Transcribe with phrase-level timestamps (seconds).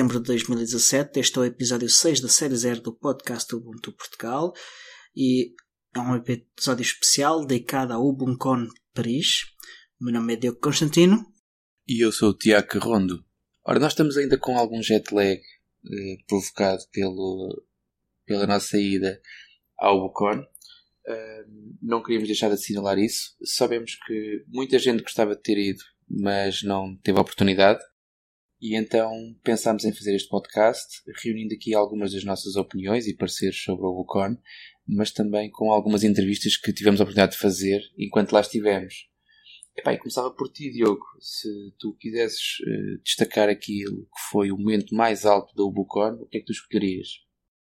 [0.00, 1.20] 15 de setembro de 2017.
[1.20, 4.52] Este é o episódio 6 da série 0 do podcast Ubuntu Portugal
[5.14, 5.52] e
[5.94, 9.42] é um episódio especial dedicado ao UbuntuCon Paris.
[10.00, 11.22] O meu nome é Diogo Constantino.
[11.86, 13.22] E eu sou o Tiago Rondo.
[13.62, 17.62] Ora, nós estamos ainda com algum jet lag eh, provocado pelo,
[18.24, 19.20] pela nossa ida
[19.76, 20.40] ao UbuntuCon.
[20.40, 23.36] Uh, não queríamos deixar de assinalar isso.
[23.44, 27.80] Sabemos que muita gente gostava de ter ido, mas não teve a oportunidade.
[28.60, 29.10] E então
[29.42, 33.94] pensámos em fazer este podcast, reunindo aqui algumas das nossas opiniões e pareceres sobre o
[33.94, 34.36] Bucon,
[34.86, 39.08] mas também com algumas entrevistas que tivemos a oportunidade de fazer enquanto lá estivemos.
[39.76, 41.04] Epá, e começava por ti, Diogo.
[41.20, 46.26] Se tu quisesses uh, destacar aquilo que foi o momento mais alto da Ubucon, o
[46.26, 47.08] que é que tu escolherias?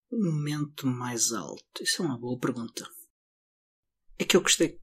[0.09, 1.83] O momento mais alto?
[1.83, 2.89] Isso é uma boa pergunta.
[4.17, 4.79] É que eu gostei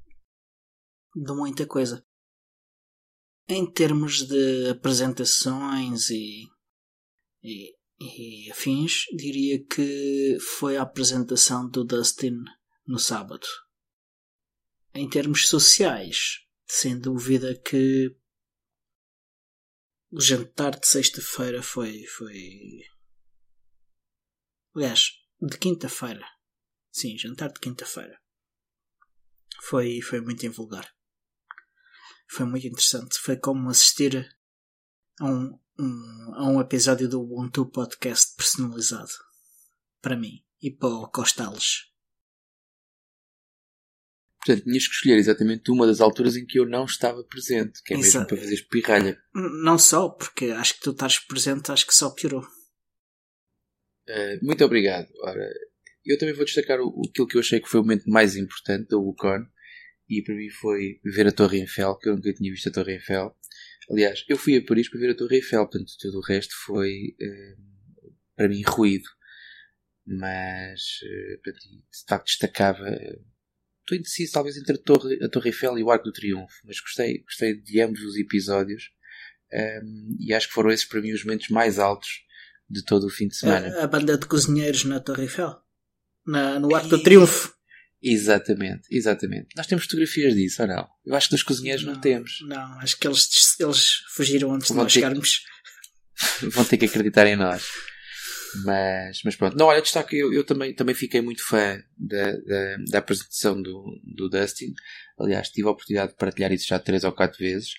[1.17, 2.07] de muita coisa.
[3.47, 6.49] Em termos de apresentações e,
[7.43, 12.39] e, e afins, diria que foi a apresentação do Dustin
[12.87, 13.47] no sábado.
[14.95, 18.17] Em termos sociais, sem dúvida que
[20.11, 22.81] o jantar de sexta-feira foi, foi.
[24.75, 26.27] Aliás, de quinta-feira.
[26.91, 28.19] Sim, jantar de quinta-feira.
[29.61, 30.95] Foi, foi muito invulgar
[32.35, 33.19] foi muito interessante.
[33.19, 34.29] Foi como assistir
[35.21, 39.13] a um, um, a um episódio do Ubuntu Podcast personalizado.
[40.03, 40.45] Para mim.
[40.61, 41.93] E para o Costales.
[44.45, 47.95] Portanto, tinhas que escolher exatamente uma das alturas em que eu não estava presente, que
[47.95, 48.29] é mesmo Exato.
[48.29, 49.23] para fazer espirralha.
[49.35, 52.43] Não só, porque acho que tu estás presente, acho que só piorou.
[54.07, 55.09] Uh, muito obrigado.
[55.23, 55.51] Ora,
[56.05, 58.89] eu também vou destacar o, aquilo que eu achei que foi o momento mais importante
[58.89, 59.47] da WUCON,
[60.09, 62.95] e para mim foi ver a Torre Eiffel, que eu nunca tinha visto a Torre
[62.95, 63.35] Eiffel.
[63.91, 67.15] Aliás, eu fui a Paris para ver a Torre Eiffel, portanto todo o resto foi
[67.21, 67.57] eh,
[68.37, 69.09] para mim ruído.
[70.07, 72.87] Mas eh, de facto destacava.
[73.81, 76.81] Estou indeciso talvez entre a Torre, a Torre Eiffel e o Arco do Triunfo, mas
[76.81, 78.91] gostei, gostei de ambos os episódios
[79.53, 82.25] um, ehm, e acho que foram esses para mim os momentos mais altos
[82.69, 83.69] de todo o fim de semana.
[83.79, 85.57] A, a banda de cozinheiros na Torre Eiffel?
[86.27, 87.54] Na, no Arco do Triunfo?
[88.07, 89.49] Exatamente, exatamente.
[89.57, 90.87] Nós temos fotografias disso, ou não?
[91.07, 92.39] Eu acho que dos cozinheiros não, não temos.
[92.43, 95.39] Não, acho que eles, eles fugiram antes Vão de nós chegarmos.
[96.41, 96.47] Que...
[96.53, 97.65] Vão ter que acreditar em nós.
[98.63, 99.57] Mas, mas pronto.
[99.57, 103.99] Não, olha, destaque, eu, eu também, também fiquei muito fã da, da, da, apresentação do,
[104.05, 104.75] do Dustin.
[105.19, 107.71] Aliás, tive a oportunidade de partilhar isso já três ou quatro vezes.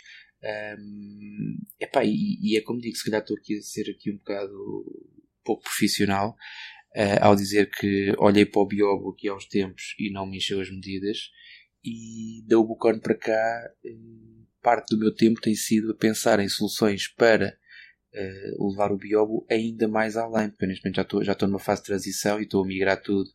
[0.78, 4.18] Um, epá, e, e é como digo, se calhar estou aqui a ser aqui um
[4.18, 4.52] bocado
[5.44, 6.36] pouco profissional,
[6.96, 10.38] uh, ao dizer que olhei para o Biobo aqui há uns tempos e não me
[10.38, 11.30] encheu as medidas
[11.84, 16.50] e da Ubucon para cá uh, parte do meu tempo tem sido a pensar em
[16.50, 17.58] soluções para
[18.14, 21.60] uh, levar o Biobo ainda mais além, porque neste momento já estou, já estou numa
[21.60, 23.30] fase de transição e estou a migrar tudo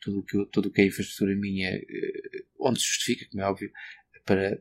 [0.00, 1.80] tudo que, tudo que é infraestrutura minha
[2.58, 3.70] onde se justifica, como é óbvio
[4.24, 4.58] para,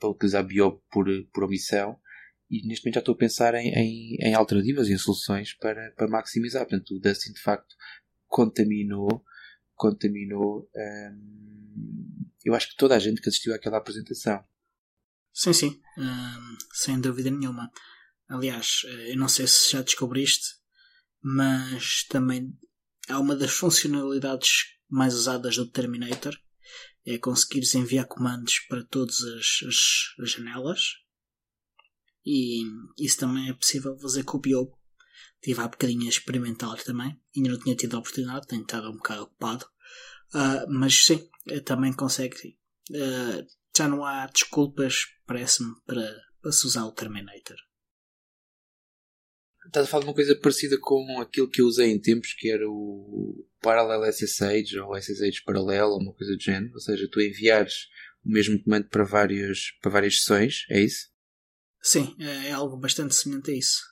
[0.00, 1.96] para utilizar Biobo por, por omissão
[2.50, 5.92] e neste momento já estou a pensar em, em, em alternativas e em soluções para,
[5.92, 6.66] para maximizar.
[6.66, 7.76] Portanto, o Dustin de facto
[8.26, 9.24] contaminou,
[9.74, 10.68] contaminou.
[10.74, 14.44] Hum, eu acho que toda a gente que assistiu àquela apresentação.
[15.32, 17.70] Sim, sim, hum, sem dúvida nenhuma.
[18.28, 20.56] Aliás, eu não sei se já descobriste,
[21.22, 22.52] mas também
[23.08, 26.36] há uma das funcionalidades mais usadas do Terminator
[27.06, 30.80] é conseguires enviar comandos para todas as, as, as janelas
[32.24, 32.62] e
[32.98, 34.78] isso também é possível fazer com o Biobo.
[35.36, 37.18] Estive há bocadinho a experimentar também.
[37.34, 39.64] Ainda não tinha tido a oportunidade, tenho estado um bocado ocupado.
[40.34, 42.58] Uh, mas sim, eh, também consegue.
[42.90, 43.46] Uh,
[43.76, 47.56] já não há desculpas, parece-me, para, para se usar o Terminator.
[49.66, 52.50] Estás a falar de uma coisa parecida com aquilo que eu usei em tempos, que
[52.50, 56.74] era o Parallel SSH ou SSH Paralelo, uma coisa do género.
[56.74, 57.88] Ou seja, tu enviares
[58.24, 61.09] o mesmo comando para, vários, para várias sessões, é isso?
[61.82, 63.82] Sim, é, é algo bastante semelhante a isso.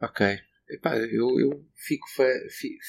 [0.00, 0.38] Ok.
[0.68, 2.28] Epá, eu, eu fico, fã,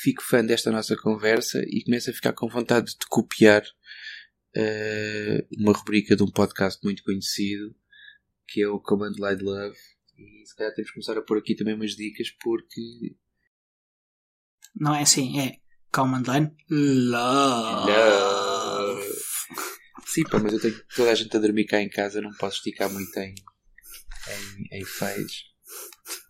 [0.01, 5.73] fico fã desta nossa conversa e começo a ficar com vontade de copiar uh, uma
[5.73, 7.75] rubrica de um podcast muito conhecido
[8.51, 9.77] que é o Command Line Love.
[10.17, 13.15] E se calhar temos que começar a pôr aqui também umas dicas porque.
[14.75, 15.57] Não é assim, é
[15.91, 17.91] Command Line Love.
[17.91, 18.40] Love.
[20.05, 22.57] Sim, pá, mas eu tenho toda a gente a dormir cá em casa, não posso
[22.57, 25.51] esticar muito em, em, em feios.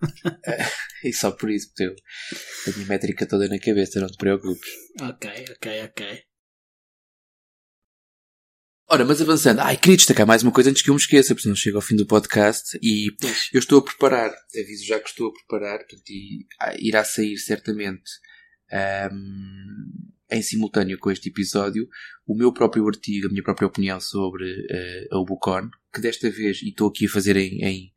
[1.03, 1.95] e só por isso, porque eu
[2.73, 4.69] tenho a métrica toda na cabeça, não te preocupes.
[5.01, 6.23] Ok, ok, ok.
[8.93, 11.47] Ora, mas avançando, ai, queria destacar mais uma coisa antes que eu me esqueça, porque
[11.47, 13.07] não chego ao fim do podcast e
[13.53, 17.37] eu estou a preparar, aviso já que estou a preparar, portanto, e, ah, irá sair
[17.37, 18.11] certamente
[19.09, 21.87] um, em simultâneo com este episódio
[22.25, 26.61] o meu próprio artigo, a minha própria opinião sobre uh, a Ubucon, que desta vez,
[26.61, 27.93] e estou aqui a fazer em, em,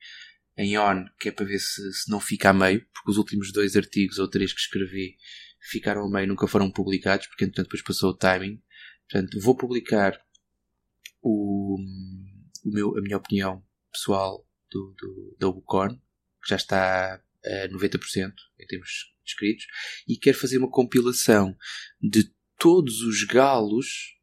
[0.59, 3.53] em on, que é para ver se, se não fica a meio, porque os últimos
[3.53, 5.17] dois artigos ou três que escrevi
[5.61, 8.61] ficaram a meio, nunca foram publicados, porque entretanto depois passou o timing.
[9.09, 10.21] Portanto, vou publicar
[11.23, 11.79] o,
[12.65, 15.97] o meu, a minha opinião pessoal do, do, da Ubucon,
[16.43, 19.65] que já está a 90% em termos escritos,
[20.09, 21.55] e quero fazer uma compilação
[22.01, 24.15] de todos os galos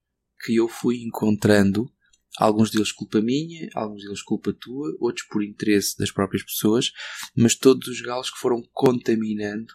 [0.43, 1.91] que eu fui encontrando,
[2.37, 6.91] alguns deles culpa minha, alguns deles culpa tua, outros por interesse das próprias pessoas,
[7.35, 9.71] mas todos os galos que foram contaminando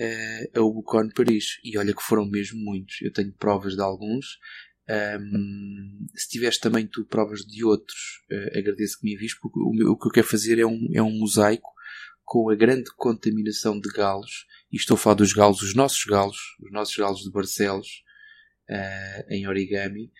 [0.00, 1.60] uh, a Ubucon Paris.
[1.62, 3.00] E olha que foram mesmo muitos.
[3.02, 4.38] Eu tenho provas de alguns.
[4.88, 7.98] Um, se tiveres também tu provas de outros,
[8.32, 10.88] uh, agradeço que me envies, porque o, meu, o, que eu quero fazer é um,
[10.92, 11.70] é um mosaico
[12.24, 16.38] com a grande contaminação de galos e estou a falar dos galos, os nossos galos,
[16.60, 18.04] os nossos galos de Barcelos,
[18.70, 20.12] uh, em origami,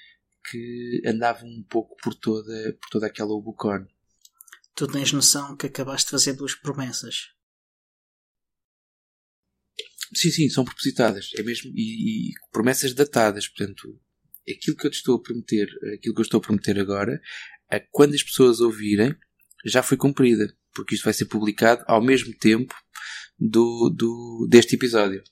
[0.50, 3.86] que andavam um pouco por toda, por toda aquela Ubucon.
[4.74, 7.28] Tu tens noção que acabaste de fazer duas promessas.
[10.14, 11.30] Sim, sim, são propositadas.
[11.36, 13.46] É mesmo, e, e, promessas datadas.
[13.46, 14.00] Portanto,
[14.48, 17.20] aquilo que eu te estou a prometer, aquilo que eu estou a prometer agora,
[17.70, 19.14] a quando as pessoas ouvirem,
[19.64, 20.52] já foi cumprida.
[20.72, 22.74] Porque isto vai ser publicado ao mesmo tempo
[23.40, 25.22] do, do, deste episódio.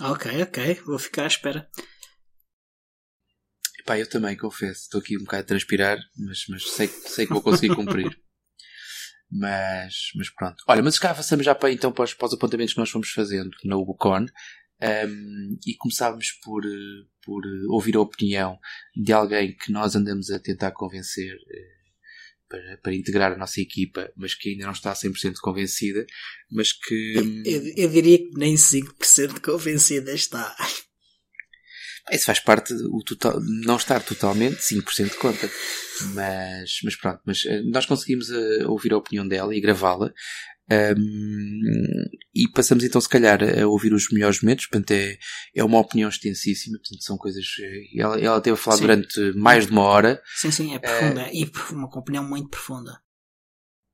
[0.00, 0.74] Ok, ok.
[0.86, 1.70] Vou ficar à espera.
[3.78, 4.82] Epá, eu também, confesso.
[4.82, 8.18] Estou aqui um bocado a transpirar, mas, mas sei, sei que vou conseguir cumprir.
[9.30, 10.64] mas, mas pronto.
[10.66, 13.10] Olha, mas cá avançamos já para, então para os, para os apontamentos que nós fomos
[13.10, 14.26] fazendo na Ubucon.
[14.82, 16.62] Um, e começávamos por,
[17.22, 18.58] por ouvir a opinião
[18.94, 21.83] de alguém que nós andamos a tentar convencer eh,
[22.48, 26.04] para, para integrar a nossa equipa, mas que ainda não está 100% convencida,
[26.50, 27.42] mas que...
[27.44, 30.54] Eu, eu diria que nem 5% convencida está.
[32.12, 35.50] Isso faz parte, o total, não estar totalmente, 5% conta.
[36.12, 40.12] Mas, mas pronto, mas eh, nós conseguimos uh, ouvir a opinião dela e gravá-la.
[40.70, 44.66] Um, e passamos então, se calhar, a ouvir os melhores momentos.
[44.66, 45.18] Portanto, é,
[45.54, 46.78] é uma opinião extensíssima.
[46.78, 47.44] Portanto, são coisas.
[47.60, 48.82] Eh, ela, ela teve a falar sim.
[48.82, 50.22] durante mais de uma hora.
[50.36, 51.26] Sim, sim, é profunda.
[51.26, 52.98] Uh, e uma opinião muito profunda.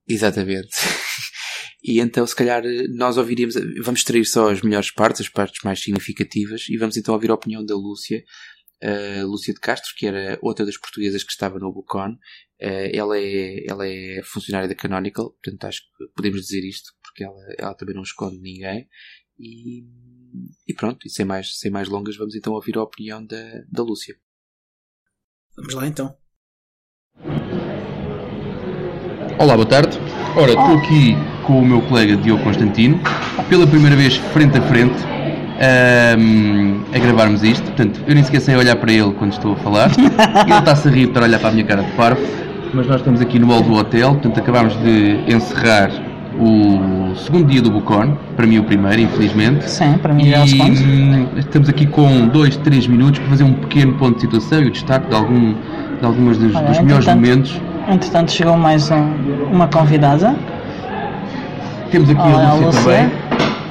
[0.08, 0.70] Exatamente.
[1.82, 2.62] e então, se calhar,
[2.94, 3.56] nós ouviríamos.
[3.82, 7.34] Vamos extrair só as melhores partes, as partes mais significativas, e vamos então ouvir a
[7.34, 8.22] opinião da Lúcia.
[8.82, 12.16] Uh, Lúcia de Castro, que era outra das portuguesas que estava no Bucon,
[12.62, 17.24] Uh, ela, é, ela é funcionária da Canonical, portanto acho que podemos dizer isto, porque
[17.24, 18.86] ela, ela também não esconde ninguém.
[19.38, 19.86] E,
[20.68, 23.82] e pronto, e sem mais, sem mais longas, vamos então ouvir a opinião da, da
[23.82, 24.14] Lúcia.
[25.56, 26.14] Vamos lá então.
[29.38, 29.96] Olá, boa tarde.
[30.36, 31.14] Ora, estou aqui
[31.46, 32.98] com o meu colega Diogo Constantino,
[33.48, 35.02] pela primeira vez frente a frente,
[35.60, 37.64] um, a gravarmos isto.
[37.64, 39.90] Portanto, eu nem sequer sei olhar para ele quando estou a falar.
[39.98, 42.40] ele está-se a rir para olhar para a minha cara de parvo
[42.72, 45.90] mas nós estamos aqui no hall do hotel, portanto acabámos de encerrar
[46.38, 49.68] o segundo dia do Bucon, para mim o primeiro, infelizmente.
[49.68, 50.80] Sim, para mim é o segundo.
[50.80, 54.66] Hum, estamos aqui com dois, três minutos para fazer um pequeno ponto de situação e
[54.66, 57.60] o destaque de, algum, de algumas dos, Olha, dos melhores momentos.
[57.88, 59.12] Entretanto chegou mais um,
[59.52, 60.34] uma convidada.
[61.90, 63.29] Temos aqui Olá, a Lúcia, Lúcia também.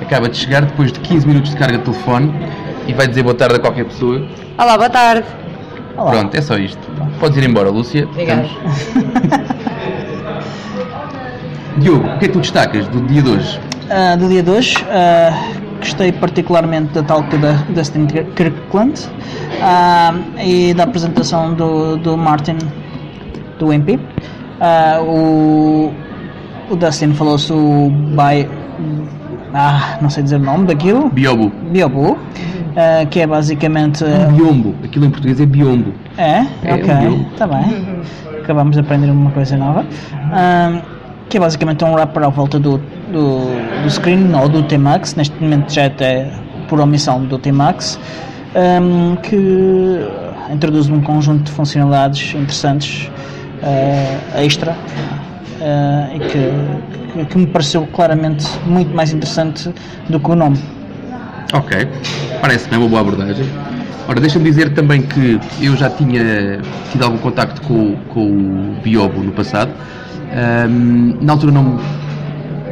[0.09, 2.33] Acaba de chegar depois de 15 minutos de carga de telefone
[2.87, 4.27] e vai dizer boa tarde a qualquer pessoa.
[4.57, 5.23] Olá, boa tarde.
[5.95, 6.09] Olá.
[6.09, 6.79] Pronto, é só isto.
[7.19, 8.07] Podes ir embora, Lúcia.
[8.07, 8.49] Obrigado.
[11.77, 13.59] Diogo, o que é que tu destacas do dia de hoje?
[13.85, 20.73] Uh, do dia de hoje, uh, gostei particularmente da talk da Dustin Kirkland uh, e
[20.73, 22.57] da apresentação do, do Martin,
[23.59, 23.99] do MP.
[25.05, 25.93] o,
[26.67, 28.49] o Dustin falou sobre o By,
[29.53, 31.09] ah, não sei dizer o nome daquilo.
[31.09, 31.51] Biobo.
[31.71, 34.03] Biobo, uh, que é basicamente.
[34.03, 35.93] Uh, biombo, aquilo em português é biombo.
[36.17, 36.45] É?
[36.63, 37.99] é ok, está bem.
[38.41, 39.81] Acabamos de aprender uma coisa nova.
[39.81, 42.77] Uh, que é basicamente um wrapper à volta do,
[43.11, 45.15] do, do screen ou do T-Max.
[45.15, 46.31] Neste momento já é até
[46.67, 47.99] por omissão do T-Max.
[48.55, 50.07] Um, que
[50.51, 53.11] introduz um conjunto de funcionalidades interessantes
[54.35, 54.75] extra
[55.59, 59.73] uh, e que, que, me pareceu claramente muito mais interessante
[60.09, 60.59] do que o nome.
[61.53, 61.87] Ok,
[62.41, 63.45] parece-me uma boa abordagem.
[64.07, 66.59] Ora, deixa-me dizer também que eu já tinha
[66.91, 69.71] tido algum contacto com, com o Biobo no passado.
[70.31, 71.79] Um, na altura não,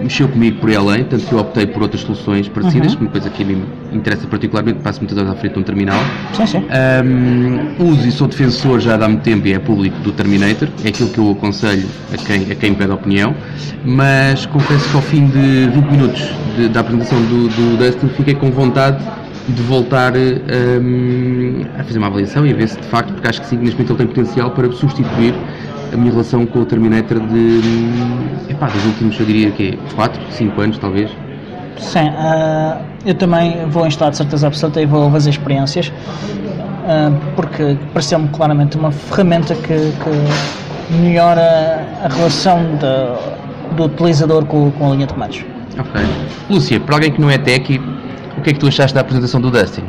[0.01, 3.01] mexeu comigo por aí além, tanto que eu optei por outras soluções parecidas, uhum.
[3.01, 5.63] uma coisa que a mim me interessa particularmente, passo muitas horas à frente de um
[5.63, 5.99] terminal.
[6.33, 6.63] Sim, sim.
[6.65, 10.89] Um, uso e sou defensor já há muito tempo e é público do Terminator, é
[10.89, 13.35] aquilo que eu aconselho a quem, a quem pede opinião,
[13.85, 16.21] mas confesso que ao fim de 20 minutos
[16.55, 19.03] de, da apresentação do, do Dustin fiquei com vontade
[19.47, 23.41] de voltar um, a fazer uma avaliação e a ver se de facto, porque acho
[23.41, 25.33] que sim, neste momento ele tem potencial para substituir
[25.93, 27.61] a minha relação com o Terminator de.
[28.49, 31.09] Epá, dos últimos, eu diria que 4, 5 anos talvez.
[31.77, 37.77] Sim, uh, eu também vou instalar de certeza absoluta e vou fazer experiências uh, porque
[37.93, 44.95] pareceu-me claramente uma ferramenta que, que melhora a relação de, do utilizador com, com a
[44.95, 45.45] linha de comandos.
[45.77, 46.01] Ok.
[46.49, 47.79] Lúcia, para alguém que não é tech,
[48.37, 49.83] o que é que tu achaste da apresentação do Dustin?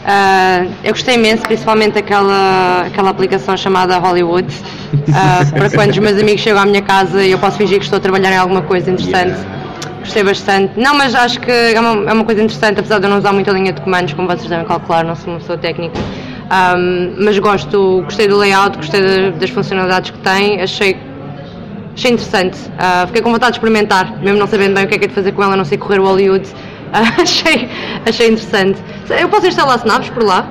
[0.00, 4.48] Uh, eu gostei imenso, principalmente aquela, aquela aplicação chamada Hollywood,
[4.94, 7.84] uh, para quando os meus amigos chegam à minha casa e eu posso fingir que
[7.84, 9.38] estou a trabalhar em alguma coisa interessante.
[9.38, 9.60] Yeah.
[10.00, 10.80] Gostei bastante.
[10.80, 13.32] Não, mas acho que é uma, é uma coisa interessante, apesar de eu não usar
[13.32, 15.98] muito a linha de comandos, como vocês devem calcular, não sou uma pessoa técnica.
[16.50, 20.96] Um, mas gosto, gostei do layout, gostei de, das funcionalidades que tem, achei,
[21.94, 22.56] achei interessante.
[22.56, 25.08] Uh, fiquei com vontade de experimentar, mesmo não sabendo bem o que é que é
[25.08, 26.48] de fazer com ela, a não sei correr o Hollywood.
[27.20, 27.68] achei,
[28.06, 28.80] achei interessante.
[29.08, 30.48] Eu posso instalar snaps por lá?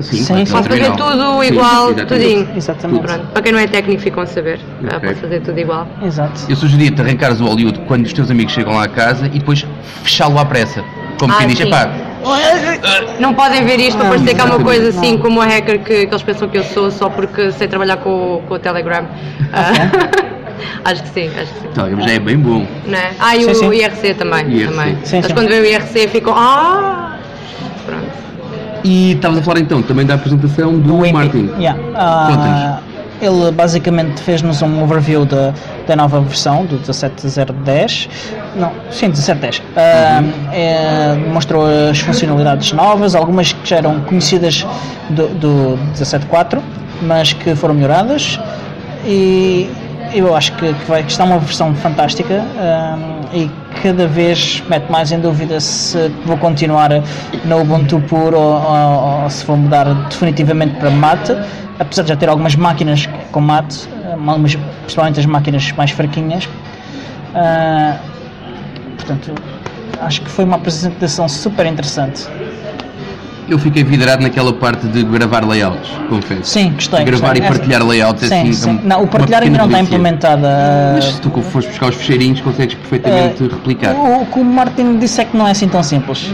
[0.00, 2.48] Sim, sim, Posso fazer tudo igual, sim, tudinho.
[2.56, 3.06] Exatamente.
[3.06, 3.26] Pronto.
[3.28, 4.58] Para quem não é técnico ficam a saber.
[4.82, 5.08] Okay.
[5.08, 5.86] Posso fazer tudo igual.
[6.02, 6.40] Exato.
[6.48, 9.64] Eu sugeria-te arrancares o Hollywood quando os teus amigos chegam lá a casa e depois
[10.02, 10.84] fechá-lo à pressa.
[11.18, 11.88] Como ah, quem diz, pá.
[13.20, 15.18] Não podem ver isto para parecer que é uma coisa assim não.
[15.18, 18.42] como a hacker que, que, eles pensam que eu sou só porque sei trabalhar com,
[18.48, 19.04] com o Telegram.
[19.04, 20.24] Okay.
[20.84, 21.68] acho que sim, acho que sim.
[21.74, 22.66] Telegram já é bem bom.
[22.86, 23.12] Não é?
[23.18, 23.72] Ah, e sim, o sim.
[23.72, 24.48] IRC também.
[24.48, 24.72] IRC.
[24.72, 24.98] também.
[25.04, 26.34] Sim, Mas quando vê o IRC ficam.
[26.36, 27.18] Ah!
[27.86, 28.24] Pronto.
[28.84, 31.50] E estavas a falar então também da apresentação do o Martin.
[31.58, 31.80] Yeah.
[31.80, 32.94] Uh,
[33.24, 35.54] ele basicamente fez-nos um overview da,
[35.86, 38.08] da nova versão do 17010.
[38.56, 39.58] Não, sim, 1710.
[39.58, 40.32] Uh, uhum.
[40.52, 44.66] é, mostrou as funcionalidades novas, algumas que já eram conhecidas
[45.08, 46.62] do, do 174,
[47.02, 48.38] mas que foram melhoradas.
[49.06, 49.70] E
[50.14, 53.50] eu acho que, que, vai, que está uma versão fantástica um, e
[53.82, 56.90] cada vez mete mais em dúvida se vou continuar
[57.44, 61.36] no Ubuntu puro ou, ou, ou se vou mudar definitivamente para mate,
[61.80, 66.44] apesar de já ter algumas máquinas com mate, algumas, principalmente as máquinas mais fraquinhas.
[67.34, 67.98] Uh,
[68.96, 69.34] portanto,
[70.00, 72.28] acho que foi uma apresentação super interessante
[73.48, 76.44] eu fiquei vidrado naquela parte de gravar layouts, confesso.
[76.44, 77.04] Sim, gostei.
[77.04, 77.44] Gravar gostei.
[77.44, 78.52] e partilhar é, layouts sim, assim.
[78.52, 78.80] Sim.
[78.84, 80.42] Não, o partilhar ainda não está implementado.
[80.94, 83.94] Mas se tu fores buscar os fecheirinhos, consegues perfeitamente uh, replicar.
[83.94, 86.30] O, o que o Martin disse é que não é assim tão simples.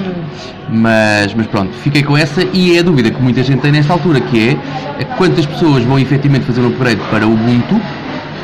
[0.69, 3.93] Mas, mas pronto, fiquei com essa e é a dúvida que muita gente tem nesta
[3.93, 4.57] altura, que
[4.99, 7.81] é quantas pessoas vão efetivamente fazer um upgrade para o Ubuntu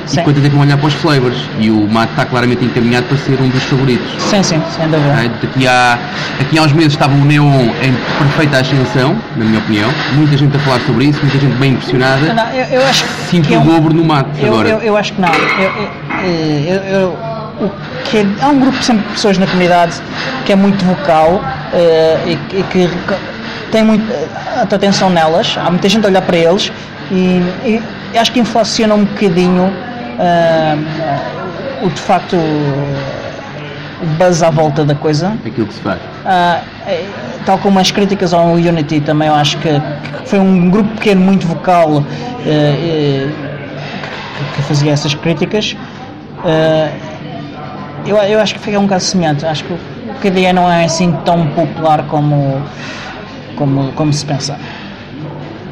[0.07, 0.21] sim.
[0.21, 1.37] e quantas que vão olhar para os flavors.
[1.59, 4.07] E o Mac está claramente encaminhado para ser um dos favoritos.
[4.23, 5.09] Sim, sim, sem dúvida.
[5.09, 5.99] É, daqui, a,
[6.41, 9.91] aqui há uns meses estava o Neon em perfeita ascensão, na minha opinião.
[10.15, 12.33] Muita gente a falar sobre isso, muita gente bem impressionada.
[12.33, 14.69] Não, eu, eu acho Sinto é o dobro no Mac eu, agora.
[14.69, 15.33] Eu, eu, acho que não.
[15.35, 17.09] Eu, eu,
[17.61, 17.71] o
[18.05, 20.01] que é, há um grupo sempre de pessoas na comunidade
[20.45, 22.89] que é muito vocal uh, e, e, que
[23.71, 24.15] tem muita
[24.63, 25.57] atenção nelas.
[25.59, 26.71] Há muita gente a olhar para eles
[27.11, 29.73] e, e acho que inflaciona um bocadinho
[30.19, 32.37] uh, o de facto
[34.03, 35.37] o buzz à volta da coisa.
[35.45, 36.01] Aquilo que se faz.
[36.01, 36.65] Uh,
[37.45, 41.21] tal como as críticas ao Unity também eu acho que, que foi um grupo pequeno
[41.21, 42.05] muito vocal uh, uh,
[44.55, 45.77] que fazia essas críticas.
[48.05, 49.47] eu, eu acho que fica um bocado semelhante.
[49.47, 49.79] Acho que o
[50.21, 52.63] KDE não é assim tão popular como,
[53.57, 54.59] como, como se pensa.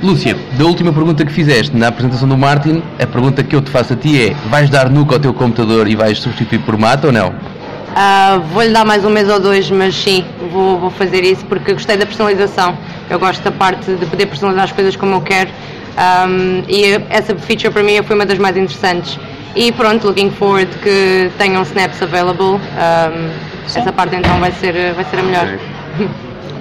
[0.04, 3.70] Lúcia, da última pergunta que fizeste na apresentação do Martin, a pergunta que eu te
[3.70, 7.06] faço a ti é: vais dar nuca ao teu computador e vais substituir por mata
[7.06, 7.28] ou não?
[7.28, 11.72] Uh, Vou-lhe dar mais um mês ou dois, mas sim, vou, vou, fazer isso porque
[11.72, 12.76] gostei da personalização.
[13.08, 15.50] Eu gosto da parte de poder personalizar as coisas como eu quero
[15.94, 19.18] um, e essa feature para mim foi uma das mais interessantes.
[19.56, 22.56] E pronto, looking forward que tenham snaps available.
[22.56, 23.30] Um,
[23.64, 25.44] essa parte então vai ser, vai ser a melhor.
[25.44, 26.08] Okay.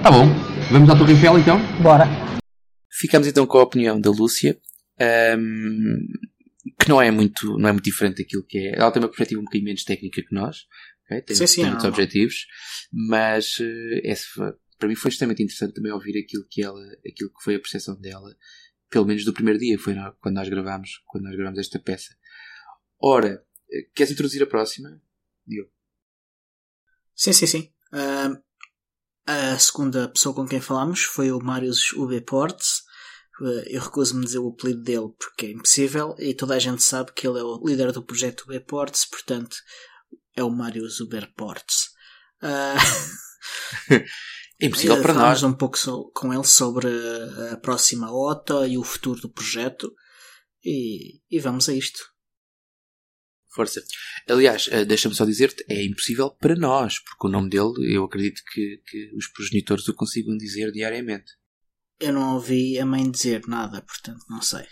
[0.01, 0.29] Tá bom.
[0.71, 1.59] Vamos à Torre Eiffel então?
[1.79, 2.07] Bora.
[3.03, 4.57] Ficamos então com a opinião da Lúcia,
[5.37, 6.07] um,
[6.79, 8.79] que não é muito, não é muito diferente daquilo que é.
[8.79, 10.59] Ela tem uma perspectiva um bocadinho menos técnica que nós,
[11.03, 11.21] okay?
[11.21, 12.47] tem, sim, sim, tem muitos objetivos,
[12.93, 14.25] mas uh, esse,
[14.79, 17.99] para mim foi extremamente interessante também ouvir aquilo que ela, aquilo que foi a percepção
[17.99, 18.33] dela,
[18.89, 22.15] pelo menos do primeiro dia, foi quando nós gravámos, quando nós gravámos esta peça.
[23.01, 24.97] Ora, eh, queres introduzir a próxima?
[25.45, 25.69] Digo.
[27.13, 27.73] Sim, sim, sim.
[27.91, 28.41] Uh,
[29.25, 32.82] a segunda pessoa com quem falámos foi o Marius UB Ports,
[33.67, 37.27] eu recuso-me dizer o apelido dele porque é impossível e toda a gente sabe que
[37.27, 39.55] ele é o líder do projeto B-Ports, portanto
[40.35, 41.89] é o Mário Zuberports.
[42.41, 44.03] Uh,
[44.59, 45.51] é impossível para Falámos nós.
[45.51, 46.87] um pouco so- com ele sobre
[47.51, 49.93] a próxima OTA e o futuro do projeto.
[50.63, 51.99] E, e vamos a isto.
[53.53, 53.83] Força.
[54.27, 58.41] Aliás, eh, deixa-me só dizer-te, é impossível para nós, porque o nome dele, eu acredito
[58.51, 61.31] que, que os progenitores o consigam dizer diariamente.
[61.99, 64.67] Eu não ouvi a mãe dizer nada, portanto não sei.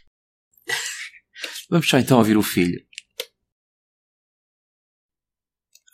[1.69, 2.85] Vamos só então ouvir o filho.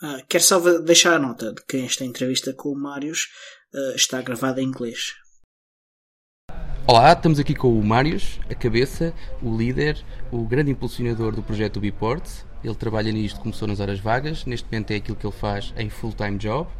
[0.00, 3.28] Ah, quero só deixar a nota de que esta entrevista com o Marius
[3.74, 5.14] ah, está gravada em inglês.
[6.86, 11.78] Olá, estamos aqui com o Marius, a cabeça, o líder, o grande impulsionador do projeto
[11.78, 12.46] Biports.
[12.64, 15.90] Ele trabalha nisto, começou nas horas vagas, neste momento é aquilo que ele faz em
[15.90, 16.70] full-time job.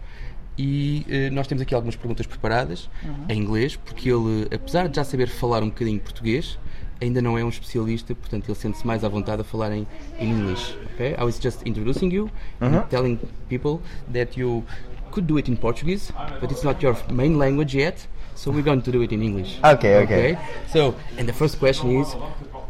[0.59, 2.91] E eh, nós temos aqui algumas perguntas preparadas
[3.29, 6.59] em inglês, porque ele, apesar de já saber falar um bocadinho português,
[7.01, 9.87] ainda não é um especialista, portanto ele sente-se mais à vontade a falar em,
[10.19, 10.77] em inglês.
[10.95, 11.15] Okay?
[11.17, 12.29] I was just introducing you,
[12.61, 13.81] and telling people
[14.13, 14.65] that you
[15.13, 18.83] could do it in Portuguese, but it's not your main language yet, so we're going
[18.83, 19.59] to do it in English.
[19.63, 20.39] Okay, okay.
[20.73, 22.15] So, and the first question is,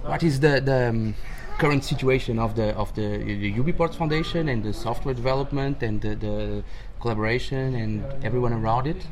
[0.05, 1.15] what is the, the um,
[1.59, 6.15] current situation of the of the, the UbiPorts Foundation and the software development and the,
[6.15, 6.63] the
[7.01, 9.07] collaboration and everyone around it?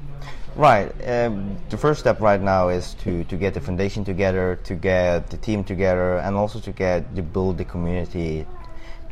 [0.55, 0.91] Right.
[1.07, 5.29] Um, the first step right now is to, to get the foundation together, to get
[5.29, 8.47] the team together, and also to get to build the community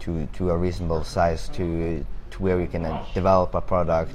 [0.01, 2.05] to, to a reasonable size to
[2.35, 4.15] to where we can uh, develop a product.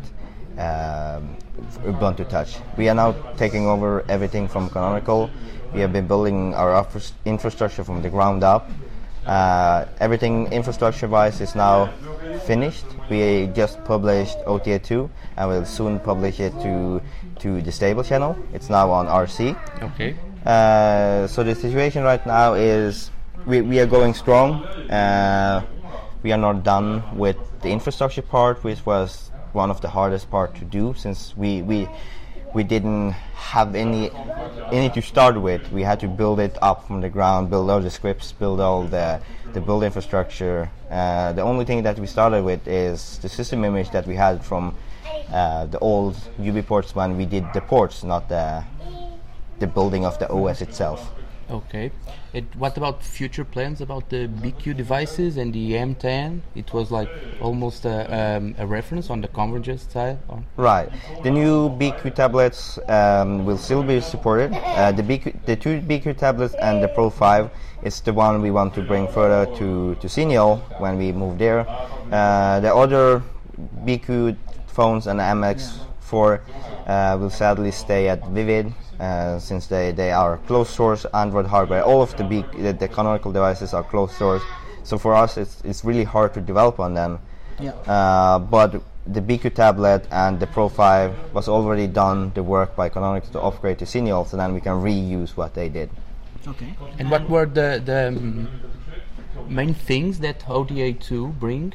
[0.57, 1.37] Um,
[1.85, 2.57] Ubuntu to Touch.
[2.77, 5.29] We are now taking over everything from Canonical.
[5.73, 6.85] We have been building our
[7.23, 8.69] infrastructure from the ground up.
[9.25, 11.91] Uh, everything infrastructure-wise is now
[12.45, 12.85] finished.
[13.09, 17.01] We just published OTA 2 and we'll soon publish it to
[17.39, 18.37] to the stable channel.
[18.53, 19.55] It's now on RC.
[19.81, 20.15] Okay.
[20.45, 23.11] Uh, so the situation right now is
[23.45, 24.63] we, we are going strong.
[24.89, 25.65] Uh,
[26.23, 30.55] we are not done with the infrastructure part, which was one of the hardest part
[30.55, 31.87] to do since we we
[32.53, 34.11] we didn't have any
[34.71, 35.71] any to start with.
[35.71, 38.83] We had to build it up from the ground, build all the scripts, build all
[38.83, 39.21] the
[39.53, 40.69] the build infrastructure.
[40.89, 44.43] Uh, the only thing that we started with is the system image that we had
[44.43, 44.75] from
[45.31, 48.63] uh, the old UB ports when we did the ports, not the
[49.59, 51.11] the building of the OS itself.
[51.49, 51.91] Okay.
[52.57, 56.41] What about future plans about the BQ devices and the M10?
[56.53, 57.09] It was like
[57.41, 60.19] almost a, um, a reference on the convergence side.
[60.57, 60.89] Right.
[61.23, 64.53] The new BQ tablets um, will still be supported.
[64.53, 67.49] Uh, the BQ, the two BQ tablets and the Pro 5
[67.83, 71.65] is the one we want to bring further to to Senior when we move there.
[72.11, 73.23] Uh, the other
[73.85, 76.41] BQ phones and the MX4
[76.85, 78.71] uh, will sadly stay at Vivid.
[78.99, 82.87] Uh, since they, they are closed source Android hardware, all of the, big, the the
[82.87, 84.43] canonical devices are closed source.
[84.83, 87.19] So for us, it's, it's really hard to develop on them.
[87.59, 87.71] Yeah.
[87.87, 92.89] Uh, but the BQ tablet and the Pro 5 was already done the work by
[92.89, 95.89] Canonical to upgrade to Senior, so then we can reuse what they did.
[96.47, 96.65] Ok.
[96.97, 98.49] And what were the, the um,
[99.47, 101.73] main things that ODA2 bring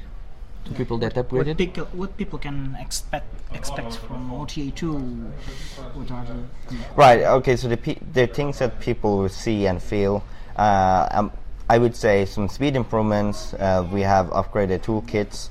[0.65, 1.57] to people that What upgraded?
[1.57, 4.93] people, what people can expect expect from OTA 2?
[4.93, 7.23] What are the Right.
[7.23, 7.57] Okay.
[7.57, 10.25] So the pe- the things that people will see and feel,
[10.57, 11.33] uh, um,
[11.69, 13.55] I would say some speed improvements.
[13.55, 15.49] Uh, we have upgraded toolkits.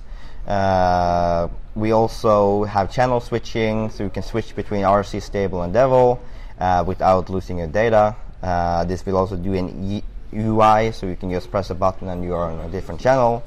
[0.48, 6.22] Uh, we also have channel switching, so you can switch between RC stable and Devil
[6.60, 8.16] uh, without losing your data.
[8.44, 12.10] Uh, this will also do an e- UI, so you can just press a button
[12.10, 13.44] and you are on a different channel.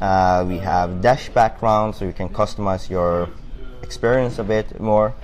[0.00, 3.28] Uh, we have dash background, so you can customize your
[3.88, 5.14] experience a bit more.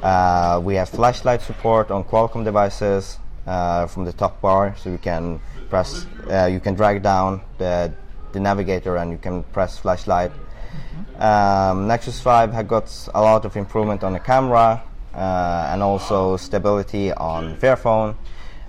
[0.00, 4.98] Uh, we have flashlight support on Qualcomm devices uh, from the top bar, so you
[4.98, 7.92] can press, uh, you can drag down the,
[8.32, 10.30] the navigator and you can press flashlight.
[11.18, 14.82] Um, Nexus 5 has got a lot of improvement on the camera
[15.14, 18.14] uh, and also stability on Fairphone.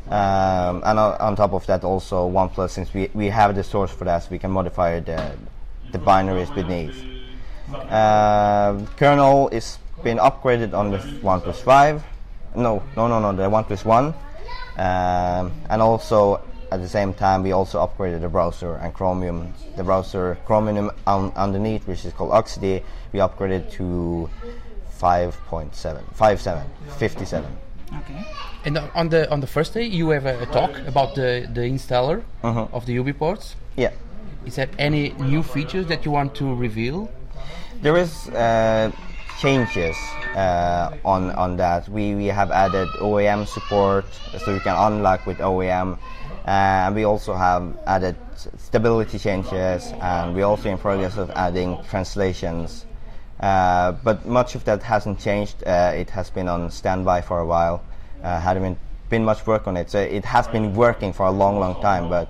[0.07, 3.91] Um, and on, on top of that, also OnePlus, since we, we have the source
[3.91, 5.37] for that, so we can modify the,
[5.91, 7.12] the binaries beneath.
[7.73, 12.03] Uh, kernel is been upgraded on the OnePlus 5.
[12.55, 14.13] No, no, no, no, the OnePlus 1.
[14.77, 19.53] Um, and also at the same time, we also upgraded the browser and Chromium.
[19.77, 24.29] The browser Chromium un- underneath, which is called Oxide, we upgraded to
[24.99, 26.63] 5.7, 57,
[26.97, 27.57] 57.
[27.95, 28.25] Ok.
[28.65, 31.47] And uh, on the on the first day, you have a, a talk about the,
[31.53, 33.55] the installer of the UB ports.
[33.75, 33.91] Yeah.
[34.45, 37.09] Is there any new features that you want to reveal?
[37.83, 38.93] There is uh,
[39.41, 39.97] changes
[40.37, 41.89] uh, on on that.
[41.89, 44.05] We we have added OEM support,
[44.39, 45.99] so you can unlock with OEM.
[46.47, 48.15] Uh, and we also have added
[48.55, 52.85] stability changes, and we're also in progress of adding translations.
[53.41, 55.61] Uh, but much of that hasn't changed.
[55.67, 57.83] Uh, it has been on standby for a while.
[58.23, 58.77] Uh, hadn't been,
[59.09, 59.89] been much work on it.
[59.89, 62.29] So it has been working for a long, long time, but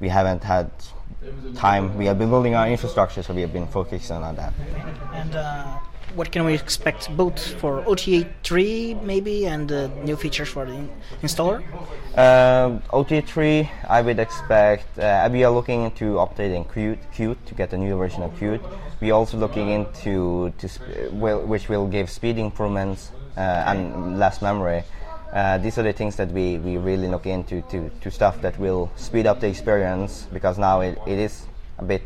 [0.00, 0.70] we haven't had
[1.54, 1.96] time.
[1.96, 4.52] We have been building our infrastructure, so we have been focusing on that.
[5.14, 5.78] And uh,
[6.14, 10.72] what can we expect both for OTA 3 maybe and uh, new features for the
[10.72, 10.90] in-
[11.22, 11.62] installer?
[12.16, 14.98] Um, OT3, I would expect.
[14.98, 18.60] Uh, we are looking into updating Qt, Qt to get a new version of Qt.
[19.00, 20.68] We're also looking into to
[21.12, 24.84] will, which will give speed improvements uh, and less memory.
[25.36, 28.58] Uh, these are the things that we, we really look into to, to stuff that
[28.58, 31.44] will speed up the experience because now it, it is
[31.76, 32.02] a bit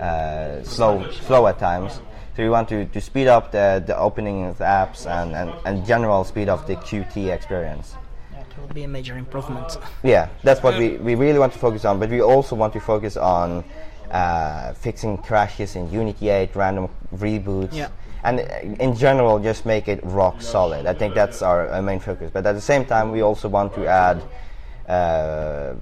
[0.00, 2.00] uh, slow slow at times.
[2.34, 5.52] So we want to, to speed up the, the opening of the apps and, and,
[5.66, 7.94] and general speed of the Qt experience.
[8.32, 9.76] That will be a major improvement.
[10.02, 12.80] Yeah, that's what we, we really want to focus on, but we also want to
[12.80, 13.64] focus on
[14.10, 17.88] uh, fixing crashes in Unity 8, random reboots, Yeah.
[18.24, 18.44] And uh,
[18.82, 20.86] in general just make it rock solid.
[20.86, 22.30] I think that's our, main focus.
[22.32, 24.22] But at the same time, we also want to add
[24.88, 25.74] uh,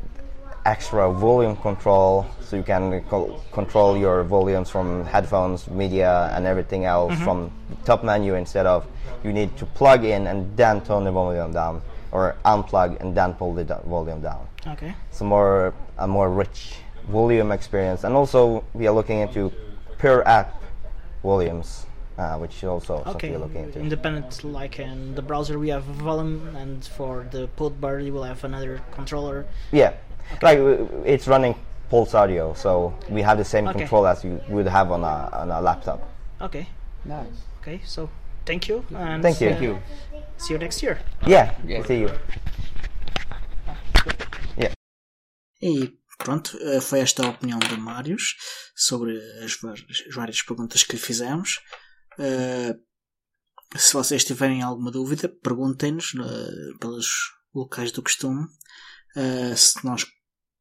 [0.64, 6.84] extra volume control, so you can co- control your volumes from headphones, media, and everything
[6.84, 8.86] else from the top menu instead of
[9.24, 13.34] you need to plug in and then turn the volume down, or unplug and then
[13.34, 14.46] pull the do- volume down.
[14.66, 14.94] Okay.
[15.10, 16.74] It's a more a more rich
[17.08, 19.52] volume experience, and also we are looking into
[19.98, 20.62] per app
[21.22, 21.86] volumes,
[22.20, 23.30] uh, which is also Okay.
[23.30, 23.80] we're looking into.
[23.80, 28.24] Independent, like in the browser, we have volume, and for the pod bar, you will
[28.24, 29.46] have another controller.
[29.72, 29.92] Yeah,
[30.42, 30.58] like
[31.04, 31.54] it's running
[31.90, 33.78] Pulse Audio, so we have the same Okay.
[33.80, 36.00] control as you would have on a on a laptop.
[36.40, 36.66] Okay.
[37.04, 37.38] Nice.
[37.60, 37.80] Okay.
[37.84, 38.08] So
[38.44, 38.84] thank you.
[38.94, 39.48] And Thank you.
[39.48, 39.78] uh, Thank you.
[40.36, 40.98] See you next year.
[41.26, 41.52] Yeah,
[41.86, 42.10] see you.
[44.56, 44.72] Yeah.
[45.62, 48.34] E pronto, eh, foi esta a opinião do Marius
[48.74, 51.60] sobre as várias, as várias perguntas que lhe fizemos.
[52.18, 52.74] Eh,
[53.76, 58.46] se vocês tiverem alguma dúvida, perguntem-nos eh, pelos locais do costume.
[59.16, 60.06] Eh, se nós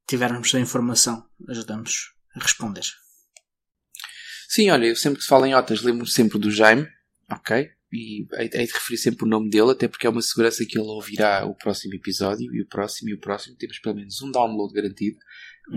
[0.07, 2.83] tivermos a informação, ajudamos a responder.
[4.47, 6.88] Sim, olha, eu sempre que se fala em OTAs lembro-me sempre do Jaime,
[7.29, 7.69] ok?
[7.91, 10.88] E hei de referir sempre o nome dele, até porque é uma segurança que ele
[10.88, 13.55] ouvirá o próximo episódio, e o próximo, e o próximo.
[13.57, 15.17] Temos pelo menos um download garantido.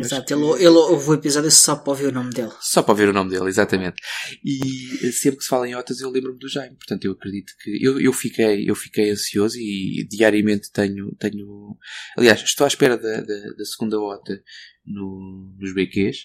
[0.01, 2.53] Exato, que- ele, ele ouve o episódio só para ouvir o nome dele.
[2.61, 3.97] Só para ver o nome dele, exatamente.
[4.45, 6.77] E eh, sempre que se fala em OTAs eu lembro-me do Jaime.
[6.77, 7.79] Portanto, eu acredito que.
[7.85, 11.15] Eu, eu, fiquei, eu fiquei ansioso e diariamente tenho.
[11.17, 11.77] tenho
[12.17, 14.43] aliás, estou à espera da, da, da segunda OTA
[14.87, 16.17] no, nos BQs,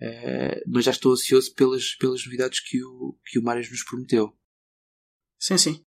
[0.00, 4.32] eh, mas já estou ansioso pelas, pelas novidades que o, que o Marius nos prometeu.
[5.38, 5.84] Sim, sim.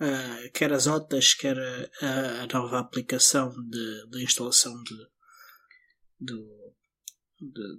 [0.00, 4.94] Ah, quer as OTAs, quer a, a nova aplicação de, de instalação de,
[6.24, 6.74] do,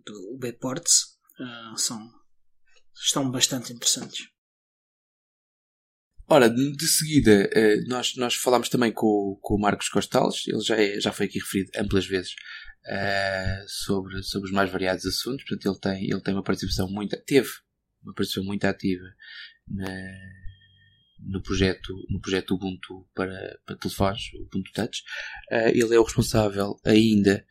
[0.05, 2.09] do UBports ah, são,
[2.95, 4.27] estão bastante interessantes.
[6.27, 10.75] Ora, de seguida, eh, nós, nós falámos também com, com o Marcos Costales, ele já,
[10.81, 12.33] é- já foi aqui referido amplas vezes
[12.87, 17.15] eh, sobre, sobre os mais variados assuntos, portanto ele tem, ele tem uma participação muito,
[17.25, 17.49] teve
[18.01, 19.03] uma participação muito ativa
[19.67, 20.43] na-
[21.19, 25.03] no projeto, no projeto Ubuntu para, para telefones, Ubuntu Touch.
[25.51, 27.45] Eh, ele é o responsável ainda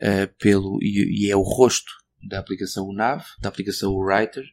[0.00, 1.90] eh, pelo, e, e é o rosto
[2.28, 4.44] da aplicação UNAV, da aplicação Writer,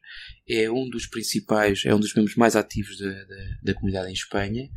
[0.47, 4.13] é um dos principais, é um dos membros mais ativos da, da, da comunidade em
[4.13, 4.69] Espanha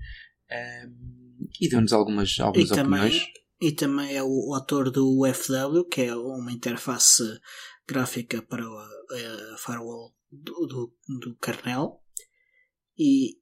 [0.50, 1.16] ehm,
[1.60, 3.26] e deu-nos algumas, algumas E também, opiniões.
[3.60, 7.22] e também é o, o autor do UFW, que é uma interface
[7.86, 8.80] gráfica para o
[9.12, 12.02] eh, firewall do, do, do kernel.
[12.98, 13.36] E,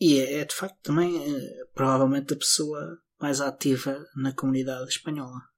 [0.00, 5.49] e é, é, de facto também eh, provavelmente a pessoa mais ativa na comunidade espanhola.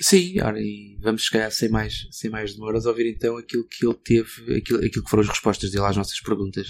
[0.00, 3.94] Sim, ora, e vamos calhar sem mais, sem mais demoras ouvir então aquilo que ele
[3.94, 6.68] teve, aquilo, aquilo que foram as respostas dele às nossas perguntas.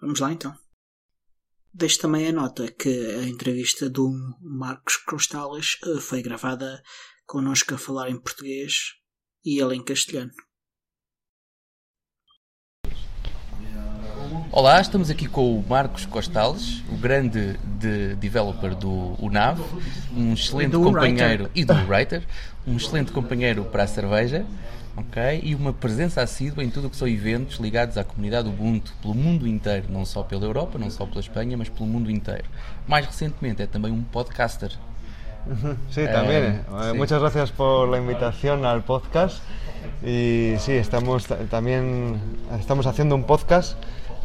[0.00, 0.56] Vamos lá então.
[1.72, 6.82] Deixo também a nota que a entrevista do Marcos Crostales eh, foi gravada
[7.26, 8.94] connosco a falar em português
[9.44, 10.32] e ele em castelhano.
[14.52, 19.60] Olá, estamos aqui com o Marcos Costales, o grande de developer do UNAV,
[20.16, 21.50] um excelente companheiro Writer.
[21.54, 22.22] e do Writer,
[22.66, 24.44] um excelente companheiro para a cerveja,
[24.96, 25.40] ok?
[25.44, 29.14] E uma presença assídua em tudo o que são eventos ligados à comunidade Ubuntu pelo
[29.14, 32.44] mundo inteiro, não só pela Europa, não só pela Espanha, mas pelo mundo inteiro.
[32.88, 34.72] Mais recentemente é também um podcaster.
[35.90, 36.42] Sí, también.
[36.42, 36.98] Eh, Eh, sí.
[36.98, 39.38] Muchas gracias por la invitación al podcast.
[40.04, 42.20] Y sí, estamos ta- también
[42.60, 43.74] estamos haciendo un podcast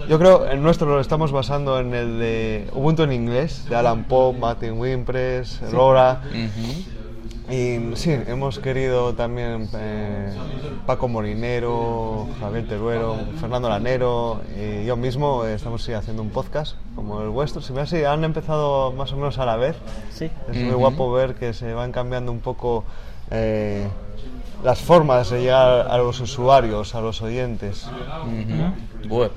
[0.10, 4.04] Yo creo el nuestro lo estamos basando en el de Ubuntu en inglés, de Alan
[4.04, 6.22] Pope, Martin Wimpress, Laura.
[7.50, 10.34] Y sí, hemos querido también eh,
[10.88, 17.22] Paco Molinero, Javier Teruero, Fernando Lanero y yo mismo estamos sí, haciendo un podcast como
[17.22, 17.62] el vuestro.
[17.62, 19.76] Si me si han empezado más o menos a la vez.
[20.12, 20.32] Sí.
[20.52, 22.84] Es muy guapo ver que se van cambiando un poco
[23.30, 23.88] eh,
[24.64, 27.88] las formas de llegar a los usuarios, a los oyentes.
[29.08, 29.30] Boa.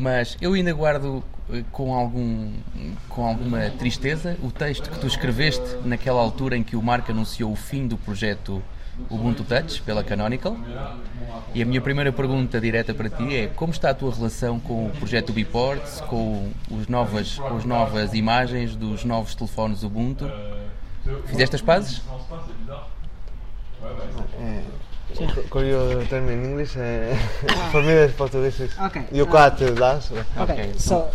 [0.00, 2.54] Mas eu ainda guardo eh, com, algum,
[3.06, 7.52] com alguma tristeza o texto que tu escreveste naquela altura em que o Marco anunciou
[7.52, 8.62] o fim do projeto
[9.10, 10.56] Ubuntu Touch pela Canonical.
[11.54, 14.86] E a minha primeira pergunta direta para ti é como está a tua relação com
[14.86, 20.30] o projeto Biports, com os novas, com as novas imagens dos novos telefones Ubuntu?
[21.26, 22.00] Fizeste as pazes?
[25.50, 26.76] Could you tell me in English?
[26.76, 27.14] Eh,
[27.72, 28.78] for me, the Portuguese is.
[28.78, 29.04] Okay.
[29.12, 30.26] You cut that.
[30.38, 31.10] Okay, so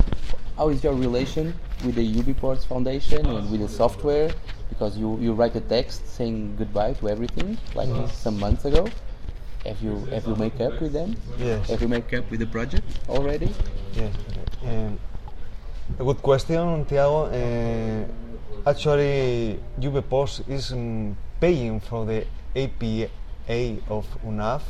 [0.58, 1.54] How is your relation
[1.84, 4.32] with the UbiPorts Foundation and with the software?
[4.70, 8.88] Because you, you write a text saying goodbye to everything, like some months ago.
[9.66, 11.18] Have you have you make up with them?
[11.38, 11.70] Yes.
[11.70, 13.52] Have you make up with the project already?
[13.96, 14.14] Yes.
[14.64, 14.98] Um,
[16.00, 17.26] a good question, Tiago.
[17.26, 22.26] Uh, actually, UBPOS is um, paying for the
[23.48, 24.62] APA of UNAF.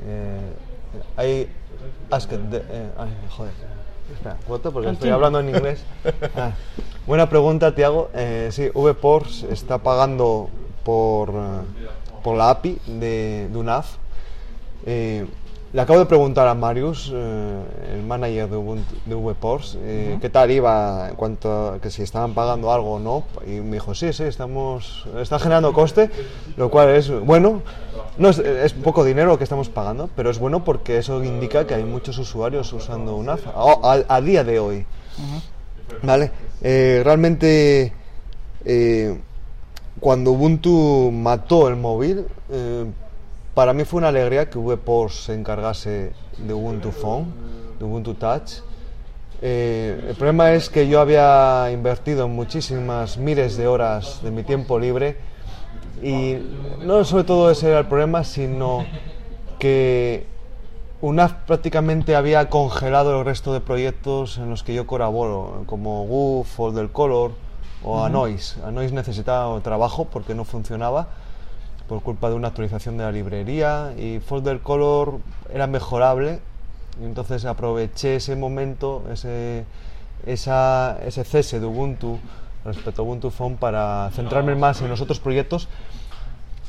[0.00, 1.48] Uh, I
[2.10, 3.52] asked the, uh, ay, joder.
[4.12, 5.84] Espera, voto porque estoy hablando en inglés.
[6.36, 6.52] Ah,
[7.06, 8.10] buena pregunta, Tiago.
[8.14, 10.48] Eh, sí, VPORS está pagando
[10.84, 11.88] por, eh,
[12.22, 13.96] por la API de, de UNAF.
[14.86, 15.26] Eh,
[15.72, 17.62] le acabo de preguntar a Marius, eh,
[17.94, 22.02] el manager de, Ubuntu- de VPORS, eh, qué tal iba en cuanto a que si
[22.02, 23.24] estaban pagando algo o no.
[23.46, 26.10] Y me dijo, sí, sí, estamos, está generando coste,
[26.56, 27.60] lo cual es bueno.
[28.16, 31.66] No es, es poco dinero lo que estamos pagando, pero es bueno porque eso indica
[31.66, 34.86] que hay muchos usuarios usando UNAF a, a- a día de hoy.
[36.02, 36.30] ¿Vale?
[36.62, 37.92] Eh, realmente,
[38.64, 39.20] eh,
[40.00, 42.24] cuando Ubuntu mató el móvil,
[43.58, 47.26] para mí fue una alegría que VPOS se encargase de Ubuntu Phone,
[47.76, 48.60] de Ubuntu Touch.
[49.42, 54.78] Eh, el problema es que yo había invertido muchísimas miles de horas de mi tiempo
[54.78, 55.16] libre
[56.00, 56.36] y
[56.84, 58.86] no sobre todo ese era el problema, sino
[59.58, 60.28] que
[61.00, 66.46] UNAF prácticamente había congelado el resto de proyectos en los que yo colaboro, como GUF,
[66.46, 67.32] Folder Color
[67.82, 68.56] o Anois.
[68.64, 71.08] Anois necesitaba trabajo porque no funcionaba
[71.88, 75.18] por culpa de una actualización de la librería y Folder Color
[75.52, 76.40] era mejorable.
[77.00, 79.64] Y entonces aproveché ese momento, ese,
[80.26, 82.18] esa- ese cese de Ubuntu
[82.64, 85.68] respecto a Ubuntu Phone para centrarme más en los otros proyectos.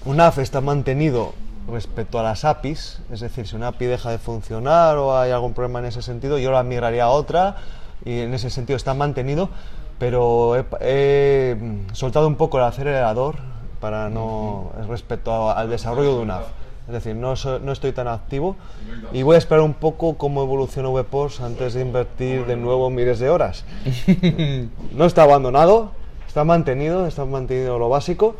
[0.05, 1.34] UNAF está mantenido
[1.69, 5.53] respecto a las APIs, es decir, si una API deja de funcionar o hay algún
[5.53, 7.58] problema en ese sentido, yo la migraría a otra
[8.05, 9.49] y en ese sentido está mantenido,
[9.99, 11.58] pero he, he,
[11.91, 13.36] soltado un poco el acelerador
[13.79, 16.43] para no respecto a- al desarrollo de UNAF.
[16.87, 18.55] Es decir, no, so- no estoy tan activo
[19.13, 23.19] y voy a esperar un poco cómo evoluciona VPOS antes de invertir de nuevo miles
[23.19, 23.63] de horas.
[24.95, 25.91] no está abandonado,
[26.27, 28.35] está mantenido, está mantenido lo básico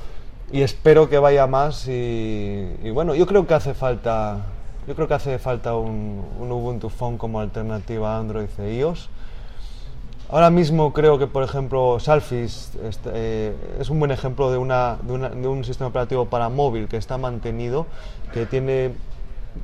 [0.52, 4.38] y espero que vaya más y, y bueno, yo creo que hace falta
[4.88, 9.10] yo creo que hace falta un, un Ubuntu Phone como alternativa a Android e iOS.
[10.32, 14.98] Ahora mismo creo que, por ejemplo, Salfis este, eh, es un buen ejemplo de, una,
[15.02, 17.88] de, una- de un sistema operativo para móvil que está mantenido,
[18.34, 18.94] que tiene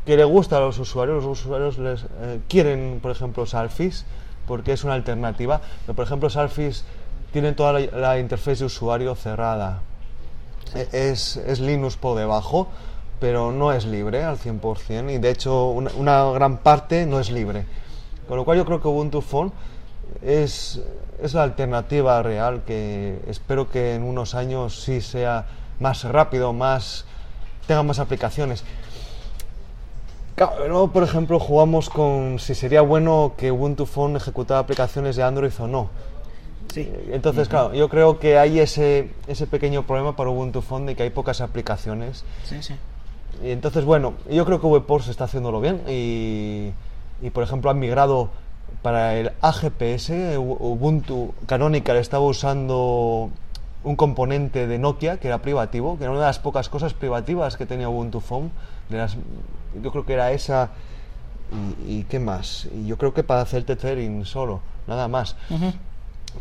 [0.05, 1.23] que le gusta a los usuarios.
[1.23, 4.05] Los usuarios les, eh, quieren, por ejemplo, Salfis
[4.47, 5.61] porque es una alternativa.
[5.85, 6.83] Pero, por ejemplo, Salfis
[7.31, 9.81] tiene toda la, la interfaz de usuario cerrada.
[10.73, 12.69] E- Es, es Linux por debajo,
[13.19, 17.29] pero no es libre al 100% y de hecho una, una gran parte no es
[17.29, 17.65] libre.
[18.27, 19.51] Con lo cual yo creo que Ubuntu Phone
[20.21, 20.81] es,
[21.21, 25.45] es la alternativa real que espero que en unos años sí sea
[25.79, 27.05] más rápido, más
[27.67, 28.63] tenga más aplicaciones.
[30.35, 35.23] Claro, luego, por ejemplo, jugamos con si sería bueno que Ubuntu Phone ejecutara aplicaciones de
[35.23, 35.89] Android o no.
[36.73, 36.91] sí.
[37.11, 41.03] Entonces, claro, yo creo que hay ese, ese pequeño problema para Ubuntu Phone de que
[41.03, 42.25] hay pocas aplicaciones.
[42.43, 42.75] Sí, sí.
[43.43, 46.71] Y entonces, bueno, yo creo que WebPorts está haciéndolo bien y,
[47.21, 48.29] y, por ejemplo, han migrado
[48.81, 53.29] para el AGPS, Ubuntu Canonical estaba usando
[53.83, 57.57] un componente de Nokia que era privativo, que era una de las pocas cosas privativas
[57.57, 58.51] que tenía Ubuntu Phone.
[58.89, 59.15] De las,
[59.81, 60.69] yo creo que era esa
[61.87, 62.67] y, y qué más.
[62.75, 65.35] Y yo creo que para hacer tethering solo, nada más.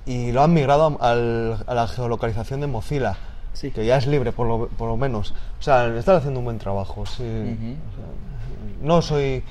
[0.07, 3.17] Y lo han migrado a, al- a la geolocalización de Mozilla,
[3.53, 3.71] Sí.
[3.71, 5.33] que ya es libre por lo, por lo menos.
[5.61, 7.07] O sea, están haciendo un buen trabajo.
[7.07, 7.23] sí.
[7.23, 9.43] O sea, no soy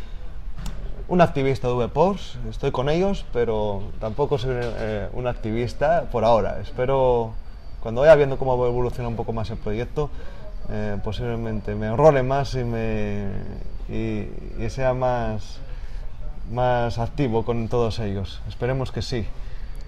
[1.08, 6.60] un activista de VPORS, estoy con ellos, pero tampoco soy eh, un activista por ahora.
[6.62, 7.34] Espero,
[7.82, 10.10] cuando vaya viendo cómo evoluciona un poco más el proyecto,
[10.70, 13.28] eh, posiblemente me enrole más y, me,
[13.90, 15.60] y, y sea más,
[16.52, 18.42] más activo con todos ellos.
[18.48, 19.26] Esperemos que sí.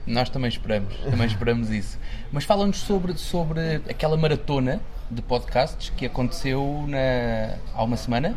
[0.07, 1.97] Nós também esperamos, também esperamos isso.
[2.31, 8.35] Mas fala-nos sobre, sobre aquela maratona de podcasts que aconteceu na, há uma semana.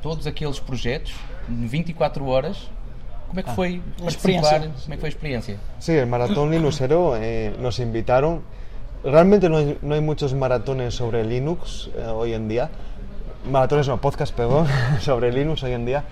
[0.00, 1.12] Todos aqueles projetos,
[1.50, 2.68] 24 horas.
[3.28, 4.60] Como é que foi participar?
[4.60, 5.56] Como é que foi a experiência?
[5.78, 8.42] Sí, el maratón Linuxero eh, nos invitaron.
[9.04, 12.70] Realmente no hay, no hay muchos maratones sobre Linux eh, hoy en día.
[13.50, 14.66] Maratones no, podcast, perdón,
[15.00, 16.04] sobre Linux hoy en día.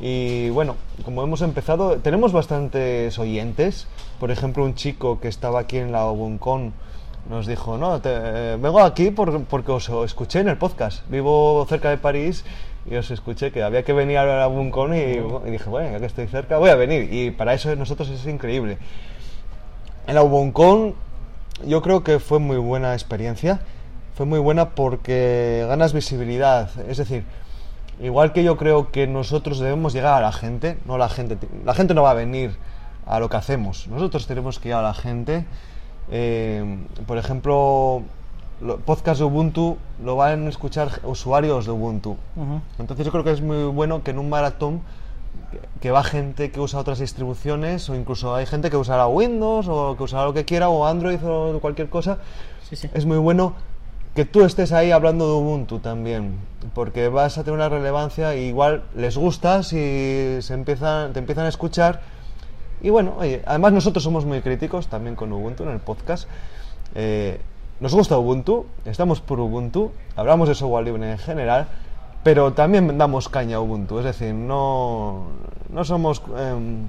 [0.00, 3.86] Y bueno, como hemos empezado, tenemos bastantes oyentes.
[4.18, 6.72] Por ejemplo, un chico que estaba aquí en la OBUNCON
[7.28, 11.02] nos dijo, no, te- eh, vengo aquí por- porque os escuché en el podcast.
[11.10, 12.44] Vivo cerca de París
[12.86, 16.06] y os escuché que había que venir a OBUNCON y, y dije, bueno, ya que
[16.06, 17.12] estoy cerca, voy a venir.
[17.12, 18.78] Y para eso nosotros es increíble.
[20.06, 20.94] En la Uboncon
[21.64, 23.60] yo creo que fue muy buena experiencia.
[24.14, 26.70] Fue muy buena porque ganas visibilidad.
[26.88, 27.24] Es decir,
[28.00, 31.38] igual que yo creo que nosotros debemos llegar a la gente, no la gente.
[31.64, 32.56] La gente no va a venir
[33.06, 33.88] a lo que hacemos.
[33.88, 35.44] Nosotros tenemos que llegar a la gente.
[36.10, 38.02] Eh, por ejemplo,
[38.60, 42.16] lo- podcast de Ubuntu lo van a escuchar usuarios de Ubuntu.
[42.78, 44.80] Entonces yo creo que es muy bueno que en un maratón
[45.50, 49.66] que- que va gente que usa otras distribuciones o incluso hay gente que usará Windows
[49.68, 52.18] o que usará lo que quiera o Android o cualquier cosa.
[52.68, 52.88] Sí, sí.
[52.94, 53.54] Es muy bueno
[54.14, 56.34] que tú estés ahí hablando de Ubuntu también,
[56.74, 61.46] porque vas a tener una relevancia y igual les gustas y se empiezan, te empiezan
[61.46, 62.00] a escuchar.
[62.82, 66.28] Y bueno, oye, además nosotros somos muy críticos también con Ubuntu en el podcast.
[66.94, 67.40] Eh,
[67.80, 71.66] nos gusta Ubuntu, estamos por Ubuntu, hablamos de software libre en general,
[72.22, 75.24] pero también damos caña a Ubuntu, es decir, no,
[75.70, 76.22] no somos...
[76.38, 76.84] em,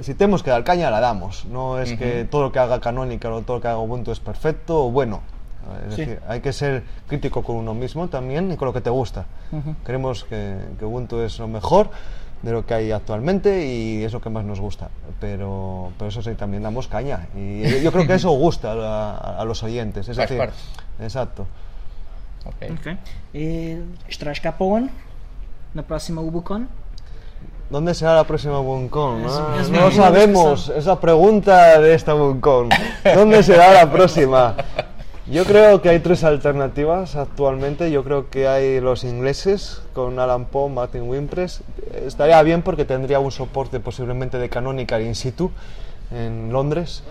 [0.00, 1.44] si tenemos que dar caña, la damos.
[1.46, 4.20] No es que todo lo que haga Canonical o todo lo que haga Ubuntu es
[4.20, 5.20] perfecto o bueno.
[5.88, 6.00] Es Sí.
[6.02, 9.24] decir, hay que ser crítico con uno mismo también y con lo que te gusta.
[9.82, 11.90] Creemos que, que Ubuntu es lo mejor
[12.42, 14.88] de lo que hay actualmente y es lo que más nos gusta.
[15.20, 17.26] Pero, pero eso sí, también damos caña.
[17.36, 20.08] Y yo creo que eso gusta a, a los oyentes.
[20.08, 20.40] Es decir,
[21.00, 21.46] exacto.
[22.46, 22.70] Ok.
[22.78, 22.86] Ok.
[23.34, 24.88] E estás cá para o ano?
[25.74, 26.68] Na próxima Ubucon?
[27.68, 29.26] ¿Dónde será la próxima Buncon?
[29.60, 30.72] Es- No, lo sabemos.
[30.74, 32.70] Es la pregunta de esta Buncon.
[33.04, 34.54] ¿Dónde será la próxima?
[35.30, 37.90] Yo creo que hay tres alternativas actualmente.
[37.90, 41.60] Yo creo que hay los ingleses con Alan Poe, Martin Wimpress.
[42.06, 45.50] Estaría bien porque tendría un soporte posiblemente de Canonical in situ
[46.14, 47.02] en Londres.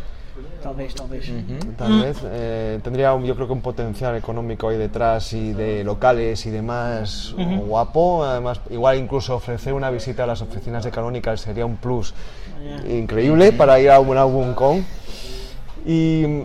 [0.64, 1.32] Talvez, talvez.
[1.78, 5.84] Tal vez eh, tendría un- yo creo que un potencial económico ahí detrás y de
[5.84, 7.34] locales y demás
[7.68, 8.24] guapo.
[8.26, 12.14] Además, igual incluso ofrecer una visita a las oficinas de Canonical sería un plus
[12.90, 14.84] increíble para ir a un álbum con.
[15.86, 16.44] Y mm,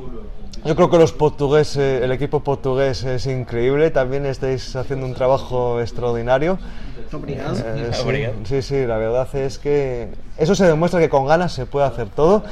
[0.64, 3.90] yo creo que los portugueses, el equipo portugués es increíble.
[3.90, 6.59] También estáis haciendo un trabajo extraordinario.
[7.12, 7.57] Obrigado.
[7.59, 11.66] Eh, sí, sí, sí, la verdad es que eso se demuestra que con ganas se
[11.66, 12.42] puede hacer todo.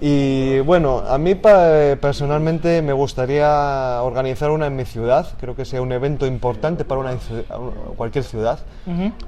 [0.00, 5.26] Y bueno, a mí personalmente me gustaría organizar una en mi ciudad.
[5.40, 7.16] Creo que sea un evento importante para una,
[7.96, 8.58] cualquier ciudad,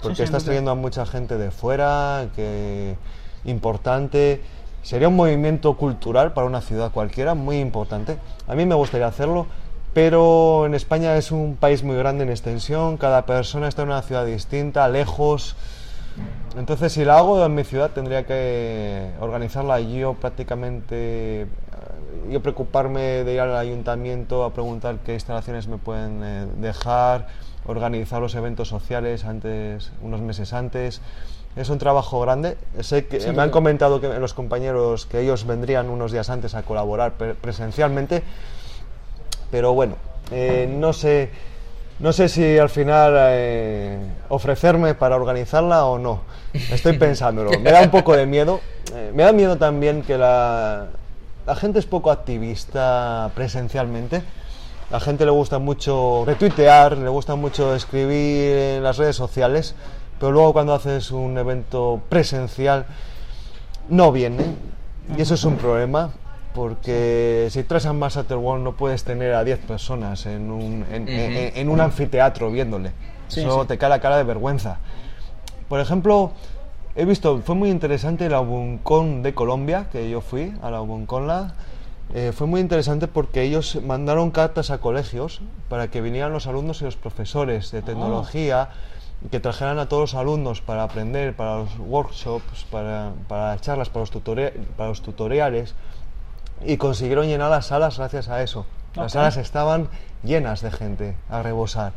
[0.03, 2.97] porque estás trayendo a mucha gente de fuera, que
[3.45, 4.43] importante.
[4.83, 8.19] Sería un movimiento cultural para una ciudad cualquiera, muy importante.
[8.47, 9.47] A mí me gustaría hacerlo,
[9.93, 14.03] pero en España es un país muy grande en extensión, cada persona está en una
[14.03, 15.57] ciudad distinta, lejos.
[16.57, 21.47] Entonces, si la hago en mi ciudad, tendría que organizarla yo prácticamente, eh,
[22.31, 27.29] yo preocuparme de ir al ayuntamiento a preguntar qué instalaciones me pueden eh, dejar,
[27.67, 31.01] organizar los eventos sociales antes, unos meses antes.
[31.59, 32.57] Es un trabajo grande.
[32.81, 36.63] Sé que me han comentado que los compañeros que ellos vendrían unos días antes a
[36.63, 38.23] colaborar pre- presencialmente,
[39.51, 39.97] pero bueno,
[40.31, 41.31] eh, no sé,
[41.99, 46.21] no sé si al final eh, ofrecerme para organizarla o no.
[46.53, 47.51] Estoy pensándolo.
[47.59, 48.61] Me da un poco de miedo.
[48.95, 50.87] Eh, me da miedo también que la,
[51.47, 54.23] la gente es poco activista presencialmente.
[54.91, 59.75] La gente le gusta mucho retuitear, le gusta mucho escribir en las redes sociales,
[60.19, 62.87] pero luego cuando haces un evento presencial
[63.89, 64.45] no viene.
[65.17, 66.11] Y eso es un problema,
[66.55, 71.09] porque si traes a Master World no puedes tener a 10 personas en un, en,
[71.09, 72.91] en- en un anfiteatro viéndole.
[73.29, 73.69] Sí, eso sí.
[73.69, 74.79] te cae la cara de vergüenza.
[75.69, 76.33] Por ejemplo,
[76.97, 81.55] he visto, fue muy interesante la Ubuncon de Colombia, que yo fui a la Ubunconla.
[82.15, 86.81] Eh, fue muy interesante porque ellos mandaron cartas a colegios para que vinieran los alumnos
[86.81, 88.71] y los profesores de tecnología
[89.31, 93.89] que trajeran a todos los alumnos para aprender, para los workshops, para, para las charlas,
[93.89, 94.11] para los,
[94.77, 95.75] para los tutoriales
[96.65, 98.65] y consiguieron llenar las salas gracias a eso.
[98.95, 99.11] Las Ok.
[99.19, 99.89] salas estaban
[100.23, 101.93] llenas de gente a rebosar.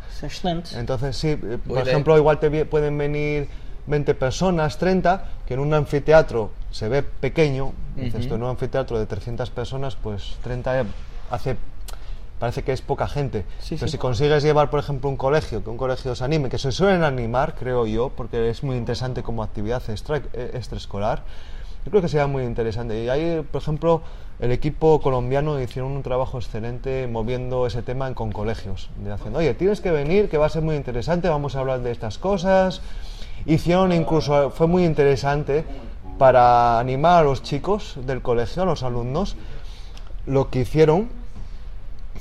[0.75, 1.83] Entonces, sí, eh, por idea.
[1.83, 3.47] ejemplo, igual te pueden venir
[3.87, 8.99] 20 personas, 30, que en un anfiteatro se ve pequeño, dices tú, en un anfiteatro
[8.99, 10.85] de 300 personas, pues 30
[11.31, 11.55] hace
[12.41, 13.45] parece que es poca gente.
[13.59, 13.91] Sí, Pero sí.
[13.91, 17.03] si consigues llevar, por ejemplo, un colegio, que un colegio se anime, que se suelen
[17.03, 21.21] animar, creo yo, porque es muy interesante como actividad extra, eh, extraescolar,
[21.85, 23.03] yo creo que sería muy interesante.
[23.03, 24.01] Y ahí, por ejemplo,
[24.39, 29.53] el equipo colombiano hicieron un trabajo excelente moviendo ese tema con colegios, de haciendo, oye,
[29.53, 32.81] tienes que venir, que va a ser muy interesante, vamos a hablar de estas cosas.
[33.45, 35.63] Hicieron incluso, fue muy interesante
[36.17, 39.35] para animar a los chicos del colegio, a los alumnos,
[40.25, 41.20] lo que hicieron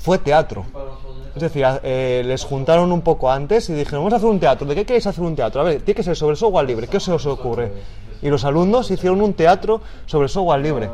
[0.00, 0.64] fue teatro.
[1.34, 4.66] Es decir, eh, les juntaron un poco antes y dijeron, vamos a hacer un teatro.
[4.66, 5.60] ¿De qué queréis hacer un teatro?
[5.60, 6.88] A ver, tiene que ser sobre software libre.
[6.88, 7.72] ¿Qué se os ocurre?
[8.22, 10.88] Y los alumnos hicieron un teatro sobre software libre.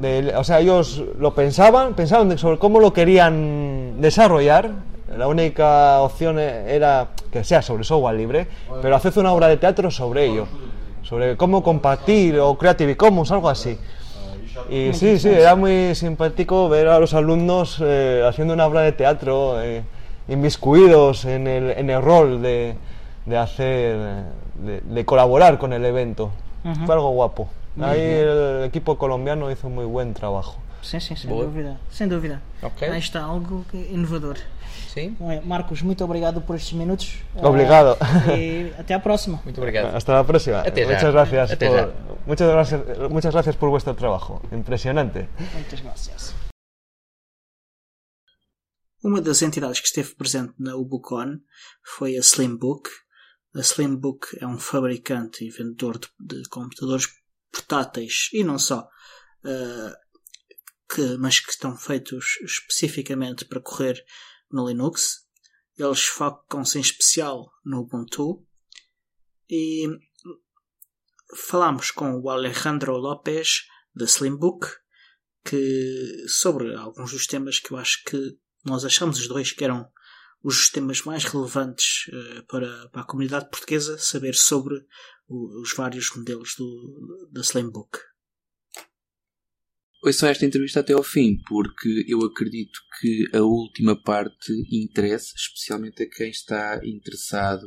[0.00, 4.70] De- o sea, ellos lo pensaban, pensaban sobre cómo lo querían desarrollar.
[5.16, 8.46] La única opción e- era que sea sobre software libre,
[8.82, 10.46] pero haced una obra de teatro sobre ello,
[11.02, 13.78] sobre cómo compartir o Creative Commons, algo así.
[14.70, 18.92] Y sí, sí, era muy simpático ver a los alumnos eh, haciendo una obra de
[18.92, 19.82] teatro, eh,
[20.28, 22.76] inmiscuidos en el, en el rol de,
[23.26, 23.96] de hacer,
[24.54, 26.30] de, de colaborar con el evento.
[26.84, 27.48] Fue algo guapo.
[27.80, 30.56] Ahí el equipo colombiano hizo muy buen trabajo.
[30.82, 31.44] Sim, sim, sem Boa.
[31.44, 31.80] dúvida.
[31.90, 32.42] Sem dúvida.
[32.62, 32.88] Ok.
[32.88, 34.38] Aí está algo inovador.
[34.92, 35.16] Sim.
[35.20, 35.40] É?
[35.40, 37.16] Marcos, muito obrigado por estes minutos.
[37.34, 37.96] Obrigado.
[38.00, 39.40] Ah, E até à próxima.
[39.44, 39.94] Muito obrigado.
[39.94, 40.60] Hasta la próxima.
[40.60, 40.92] Até já.
[40.94, 41.50] muchas gracias.
[41.52, 41.92] Até por, já.
[42.26, 43.10] muchas gracias.
[43.10, 44.40] Muchas gracias por vuestro trabajo.
[44.52, 45.28] Impresionante.
[45.54, 46.34] Muitas graças.
[49.02, 51.40] Uma das entidades que esteve presente na Ubucon
[51.96, 52.88] foi a Slimbook.
[53.54, 57.06] A Slimbook é um fabricante e vendedor de, de computadores
[57.52, 58.88] portáteis e não só,
[59.44, 59.92] eh,
[60.88, 64.02] que, mas que estão feitos especificamente para correr
[64.50, 65.26] no Linux.
[65.76, 68.44] Eles focam-se em especial no Ubuntu
[69.48, 69.86] e
[71.36, 74.66] falámos com o Alejandro Lopes da Slimbook
[75.44, 79.88] que sobre alguns dos temas que eu acho que nós achamos os dois que eram
[80.42, 84.74] os temas mais relevantes eh, para, para a comunidade portuguesa saber sobre
[85.26, 87.98] o- os vários modelos do, da Slimbook.
[90.02, 96.02] Ouçam esta entrevista até ao fim, porque eu acredito que a última parte interessa, especialmente
[96.02, 97.66] a quem está interessado,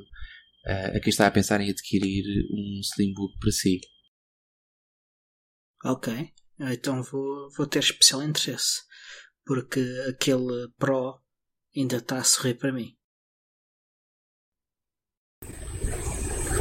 [0.66, 3.80] eh, a quem está a pensar em adquirir um Slimbook para si.
[5.84, 8.82] Ok, então vou, vou ter especial interesse
[9.46, 11.20] porque aquele Pro
[11.76, 12.96] ainda está a sorrir para mim.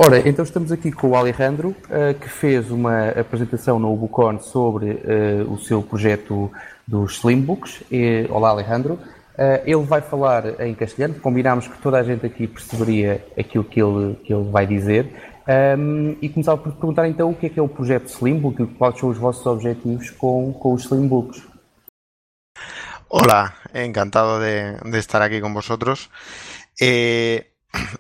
[0.03, 4.99] Ora, então estamos aqui com o Alejandro, eh, que fez uma apresentação no Ubucon sobre
[5.05, 6.51] eh, o seu projeto
[6.89, 7.83] dos Slimbooks.
[8.31, 8.99] Olá, Alejandro.
[9.37, 13.79] Eh, ele vai falar em castelhano, combinámos que toda a gente aqui perceberia aquilo que
[13.79, 15.13] ele, que ele vai dizer.
[15.47, 18.67] Ahm, e começava por perguntar então o que é que é o projeto Slimbook e
[18.69, 21.43] quais são os vossos objetivos com, com os Slimbooks.
[23.11, 26.09] Hola, encantado de, de estar aquí con vosotros.
[26.81, 27.49] Eh,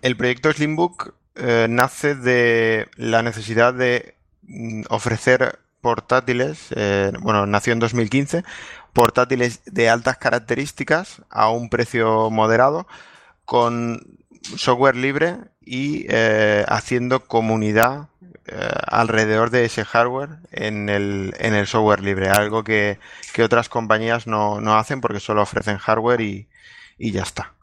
[0.00, 7.72] el proyecto Slimbook eh, nace de la necesidad de mm, ofrecer portátiles, eh, bueno, nació
[7.72, 8.44] en 2015,
[8.92, 12.86] portátiles de altas características a un precio moderado,
[13.44, 14.18] con
[14.56, 18.08] software libre y eh, haciendo comunidad
[18.88, 22.98] alrededor de ese hardware en el, en el software libre, algo que,
[23.32, 26.48] que otras compañías no, no hacen porque solo ofrecen hardware y,
[26.98, 27.54] y ya está.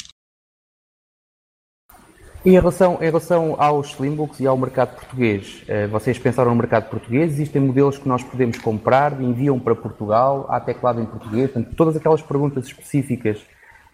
[2.46, 6.90] Em relação, em relação aos Slimbooks e ao mercado português, eh, vocês pensaram no mercado
[6.90, 7.34] português?
[7.34, 11.52] Existem modelos que nós podemos comprar, enviam para Portugal, há teclado em português?
[11.52, 13.40] Portanto, todas aquelas perguntas específicas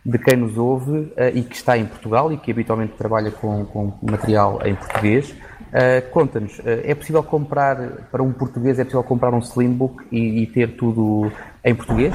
[0.06, 3.66] de quem nos ouve eh, e que está em Portugal e que habitualmente trabalha com,
[3.66, 5.34] com material em português.
[5.72, 7.78] eh, Conta-nos, é possível comprar,
[8.12, 11.32] para um português, é possível comprar um Slimbook e, e ter tudo
[11.64, 12.14] em português?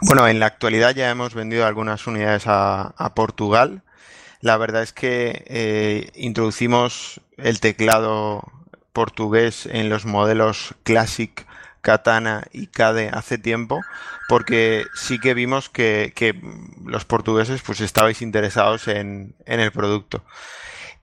[0.00, 3.80] Bueno, en la actualidad ya hemos vendido algunas unidades a, a Portugal.
[4.40, 8.42] La verdad es que eh, introducimos el teclado
[8.92, 11.46] portugués en los modelos Classic,
[11.80, 13.80] Katana y Cade hace tiempo,
[14.28, 16.12] porque sí que vimos que,
[16.84, 20.24] los portugueses pues estabais interesados en, el producto.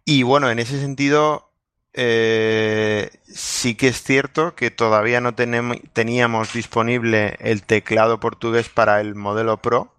[0.05, 1.49] Y bueno, en ese sentido,
[1.93, 9.15] eh, sí que es cierto que todavía no teníamos disponible el teclado portugués para el
[9.15, 9.94] modelo Pro,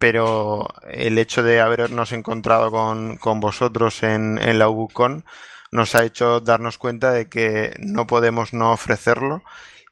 [0.00, 5.26] pero el hecho de habernos encontrado con, con vosotros en, en la UBUCON
[5.70, 9.42] nos ha hecho darnos cuenta de que no podemos no ofrecerlo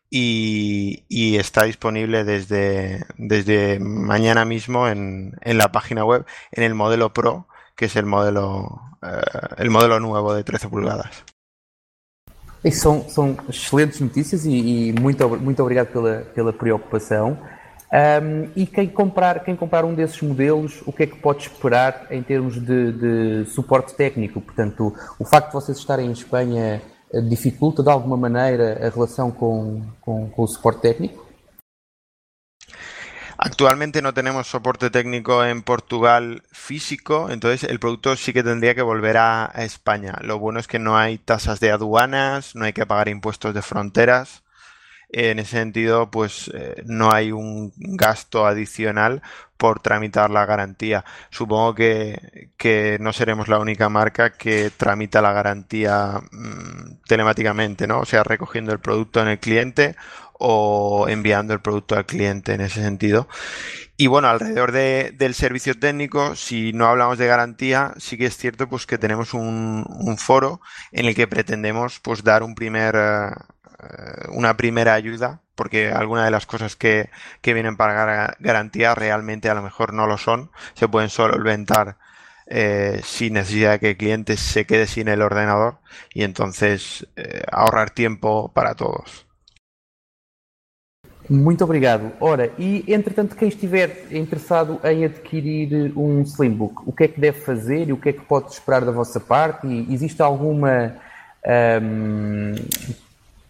[0.08, 6.74] y, y está disponible desde, desde mañana mismo en, en, la página web en el
[6.74, 7.46] modelo Pro,
[7.76, 11.22] que es el modelo, uh, el modelo nuevo de 13 pulgadas.
[12.64, 17.38] E são, são excelentes notícias e, e, muito, muito obrigado pela, pela preocupação.
[17.90, 22.06] Um, e quem comprar, quem comprar um desses modelos, o que é que pode esperar
[22.10, 24.42] em termos de, de suporte técnico?
[24.42, 28.90] Portanto, o, o, facto de vocês estarem em Espanha eh, dificulta de alguma maneira a
[28.90, 31.26] relação com, com, suporte técnico?
[33.38, 38.82] Actualmente no tenemos soporte técnico en Portugal físico, entonces el producto sí que tendría que
[38.82, 40.18] volver a, a, España.
[40.20, 43.62] Lo bueno es que no hay tasas de aduanas, no hay que pagar impuestos de
[43.62, 44.42] fronteras.
[45.10, 49.22] En ese sentido, pues eh, no hay un gasto adicional
[49.56, 51.04] por tramitar la garantía.
[51.30, 58.00] Supongo que, que, no seremos la única marca que tramita la garantía mmm, telemáticamente, ¿no?
[58.00, 59.96] O sea, recogiendo el producto en el cliente
[60.38, 63.28] o enviando el producto al cliente en ese sentido.
[63.96, 68.36] Y bueno, alrededor de, del servicio técnico, si no hablamos de garantía, sí que es
[68.36, 70.60] cierto pues que tenemos un, un foro
[70.92, 72.94] en el que pretendemos pues dar un primer,
[74.30, 77.10] una primera ayuda, porque algunas de las cosas que,
[77.40, 81.96] que vienen para garantía realmente a lo mejor no lo son, se pueden solventar
[82.46, 85.78] eh, sin necesidad de que el cliente se quede sin el ordenador
[86.14, 89.26] y entonces eh, ahorrar tiempo para todos.
[91.28, 92.12] Muito obrigado.
[92.20, 97.38] Ora, e entretanto, quem estiver interessado em adquirir um Slimbook, o que é que deve
[97.40, 99.66] fazer e o que é que pode esperar da vossa parte?
[99.66, 100.94] E existe alguma
[101.82, 102.54] um,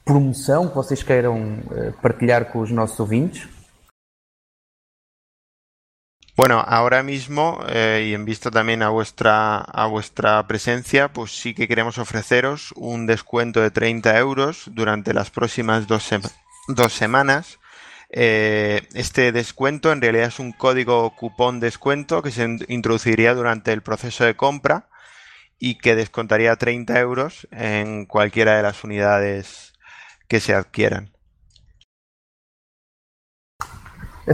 [0.08, 1.60] promoção que vocês queiram
[2.00, 3.46] partilhar com os nossos ouvintes?
[6.34, 11.52] Bueno, ahora mismo eh, y en vista también a vuestra, a vuestra presencia, pues sí
[11.52, 16.08] que queremos ofreceros un descuento de 30 euros durante las próximas dos,
[16.68, 17.58] dos semanas
[18.10, 23.82] eh, este descuento en realidad es un código cupón descuento que se introduciría durante el
[23.82, 24.88] proceso de compra
[25.58, 29.74] y que descontaría 30 euros en cualquiera de las unidades
[30.28, 31.06] que se adquieran.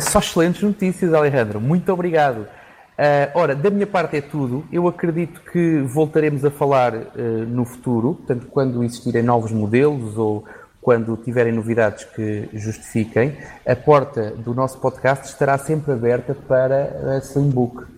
[0.00, 1.60] Só excelentes notícias, Alejandro.
[1.60, 2.48] Muito obrigado.
[2.96, 4.66] Uh, ora, da minha parte é tudo.
[4.72, 7.06] Eu acredito que voltaremos a falar uh,
[7.46, 10.44] no futuro, portanto, quando existirem novos modelos ou
[10.80, 17.18] quando tiverem novidades que justifiquem, a porta do nosso podcast estará sempre aberta para a
[17.18, 17.93] Slimbook.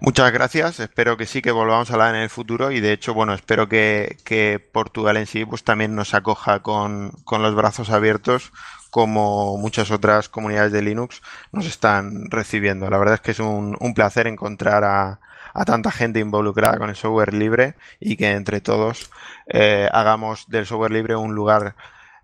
[0.00, 3.14] Muchas gracias, espero que sí que volvamos a hablar en el futuro y de hecho,
[3.14, 7.88] bueno, espero que, que Portugal en sí pues también nos acoja con, con, los brazos
[7.88, 8.52] abiertos
[8.90, 12.90] como muchas otras comunidades de Linux nos están recibiendo.
[12.90, 15.20] La verdad es que es un, un placer encontrar a,
[15.54, 19.10] a tanta gente involucrada con el software libre y que entre todos
[19.46, 21.74] eh, hagamos del software libre un lugar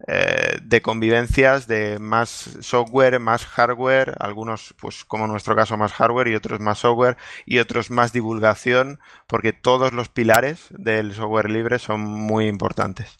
[0.06, 2.28] eh, de convivencias, de más
[2.60, 7.16] software, más hardware, algunos, pues como en nuestro caso, más hardware y otros más software
[7.46, 13.16] y otros más divulgación, porque todos los pilares del software libre son muy importantes.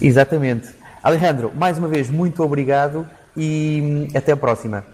[0.00, 0.68] Exatamente.
[1.02, 4.84] Alejandro, mais uma vez, muito obrigado e até a próxima.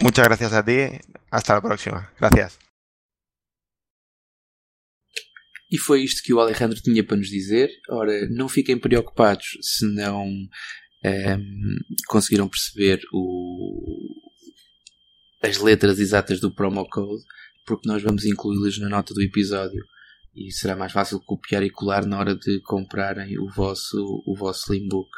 [0.00, 1.00] Muchas gracias a ti.
[1.30, 2.10] Hasta la próxima.
[2.18, 2.67] Gracias.
[5.70, 7.70] E foi isto que o Alejandro tinha para nos dizer.
[7.90, 10.48] Ora, não fiquem preocupados se não um,
[12.06, 14.08] conseguiram perceber o,
[15.42, 17.22] as letras exatas do promo code,
[17.66, 19.84] porque nós vamos incluí-las na nota do episódio
[20.34, 24.72] e será mais fácil copiar e colar na hora de comprarem o vosso, o vosso
[24.72, 25.10] Slimbook.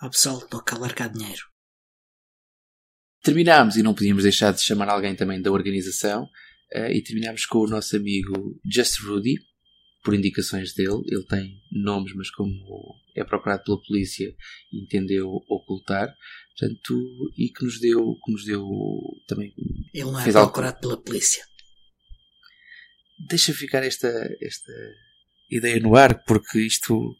[0.00, 1.42] Ah, pessoal, toca largar dinheiro.
[3.22, 6.26] Terminámos e não podíamos deixar de chamar alguém também da organização
[6.74, 9.36] uh, e terminámos com o nosso amigo Just Rudy,
[10.02, 11.02] por indicações dele.
[11.06, 14.34] Ele tem nomes, mas como é procurado pela polícia,
[14.72, 16.14] entendeu ocultar.
[16.58, 16.94] Portanto,
[17.38, 18.66] e que nos deu, que nos deu
[19.26, 19.54] também.
[19.94, 20.80] Ele não é procurado algo...
[20.80, 21.44] pela polícia.
[23.28, 24.08] Deixa ficar esta,
[24.40, 24.72] esta
[25.50, 27.16] ideia no ar, porque isto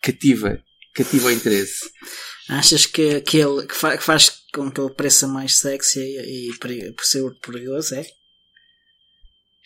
[0.00, 0.62] cativa,
[0.94, 1.90] cativa o interesse.
[2.48, 7.04] Achas que, que ele que faz com que ele pareça mais sexy e, e por
[7.04, 8.06] ser perigoso, é?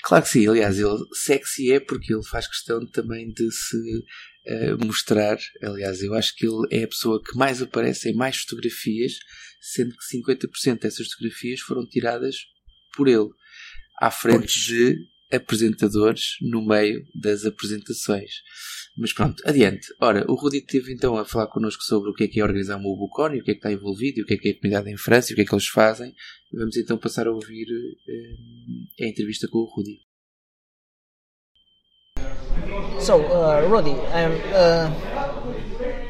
[0.03, 3.76] Claro que sim, aliás, ele sexy é porque ele faz questão também de se
[4.48, 5.38] uh, mostrar.
[5.62, 9.12] Aliás, eu acho que ele é a pessoa que mais aparece em mais fotografias,
[9.61, 12.36] sendo que 50% dessas fotografias foram tiradas
[12.96, 13.28] por ele,
[14.00, 14.96] à frente de
[15.32, 18.30] apresentadores no meio das apresentações.
[18.96, 19.86] Mas pronto, adiante.
[20.00, 22.76] Ora, o Rudi teve então a falar connosco sobre o que é que é organizar
[22.76, 24.54] uma Ubucon e o que é que está envolvido o que é que é a
[24.54, 26.14] comunidade em França e o que é que eles fazem.
[26.52, 27.66] Vamos então passar a ouvir
[28.08, 30.00] eh, a entrevista com o Rudi.
[33.00, 35.11] So, uh, Rudi, um, uh,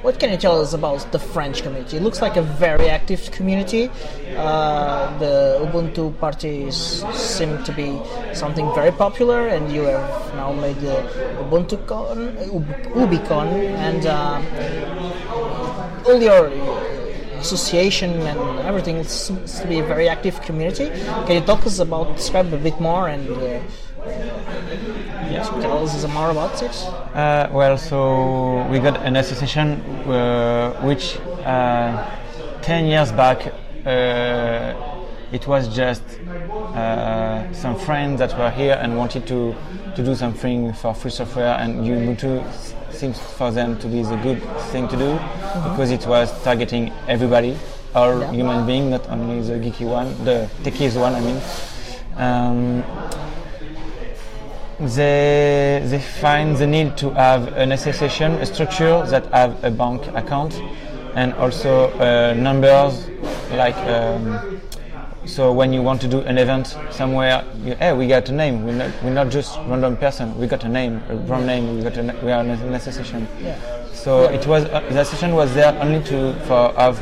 [0.03, 1.97] what can you tell us about the French community?
[1.97, 3.89] It looks like a very active community.
[4.37, 8.01] Uh, the Ubuntu parties seem to be
[8.35, 10.97] something very popular, and you have now made the
[11.43, 13.49] UbuntuCon, Ub- UbiCon,
[13.87, 14.43] and uh,
[16.07, 16.51] all your
[17.39, 20.89] association and everything seems to be a very active community.
[21.27, 23.61] Can you talk us about, describe a bit more, and uh,
[25.33, 26.75] yeah, tell us more about it?
[27.15, 29.81] Uh, well, so we got an association
[30.11, 32.11] uh, which uh,
[32.63, 33.53] 10 years back
[33.87, 34.75] uh,
[35.33, 36.03] it was just
[36.75, 39.55] uh, some friends that were here and wanted to,
[39.97, 42.45] to do something for free software and Ubuntu
[42.93, 45.13] seems for them to be the good thing to do
[45.71, 47.57] because it was targeting everybody,
[47.95, 48.31] all Yeah.
[48.33, 51.41] human being, not only the geeky one, the techies one, I mean.
[52.17, 52.85] Um,
[54.83, 60.07] they they find the need to have an association, a structure that have a bank
[60.15, 60.61] account,
[61.15, 63.09] and also uh, numbers
[63.53, 63.77] like.
[63.77, 64.61] Um,
[65.25, 68.65] so when you want to do an event somewhere, you, hey, we got a name.
[68.65, 70.37] We're not, we're not just random person.
[70.37, 71.77] We got a name, a brand name.
[71.77, 73.29] We got a, we are an association.
[73.41, 73.57] Yeah.
[73.93, 76.99] So it was uh, the association was there only to for have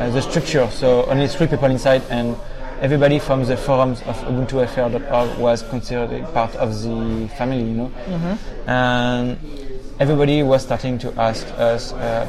[0.00, 0.68] uh, the structure.
[0.72, 2.36] So only three people inside, and
[2.80, 7.58] everybody from the forums of UbuntuFR.org was considered part of the family.
[7.64, 7.92] You know,
[8.66, 9.38] and
[10.00, 12.26] everybody was starting to ask us, uh,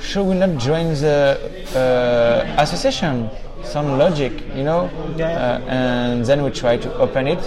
[0.00, 1.38] should we not join the
[1.76, 3.28] uh, association?
[3.62, 5.28] Some logic, you know, Yeah.
[5.28, 7.38] uh, and then we tried to open it.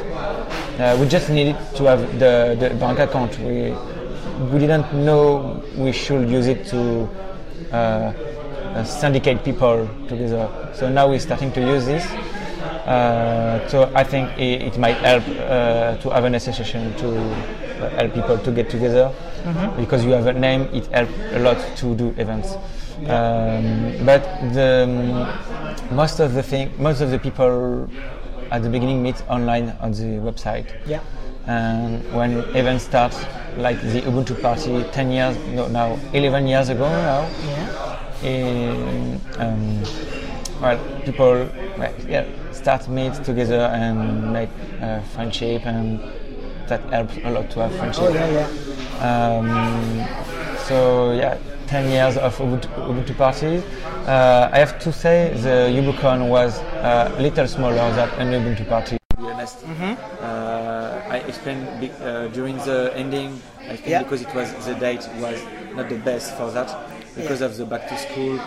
[0.80, 3.38] Uh, we just needed to have the, the bank account.
[3.39, 3.74] We
[4.51, 7.08] we didn't know we should use it to
[7.72, 10.47] uh, uh, syndicate people together.
[10.74, 12.06] So now we're starting to use this.
[12.86, 17.90] Uh, so I think it, it might help uh, to have an association to uh,
[17.98, 19.12] help people to get together
[19.78, 20.64] because you have a name.
[20.74, 22.56] It helps a lot to do events.
[23.08, 24.24] Um, but
[24.54, 24.84] the,
[25.90, 27.90] um, most of the thing, most of the people
[28.52, 30.66] at the beginning meet online on the website.
[30.86, 31.02] Yeah.
[31.48, 33.14] And when events start,
[33.58, 38.28] like the Ubuntu party, 10 years, no, now 11 years ago now, Yeah.
[38.30, 39.84] in, um,
[40.62, 42.26] well, people well, yeah,
[42.64, 44.49] start meet together and make
[44.82, 45.99] uh, friendship, and
[46.70, 48.03] that helps a lot to have friendship.
[48.03, 49.07] Oh yeah, yeah.
[49.09, 51.38] Um, so yeah,
[51.68, 53.61] 10 years of Ubuntu, Ubuntu party.
[54.07, 58.68] Uh, I have to say the Ubucon was uh, a little smaller than an Ubuntu
[58.70, 58.97] party.
[59.11, 59.57] To be honest,
[60.22, 61.68] uh, I explained
[62.01, 63.41] uh, during the ending.
[63.70, 64.03] I Yeah.
[64.03, 65.39] because it was the date was
[65.76, 66.70] not the best for that
[67.16, 68.39] because of the back to school.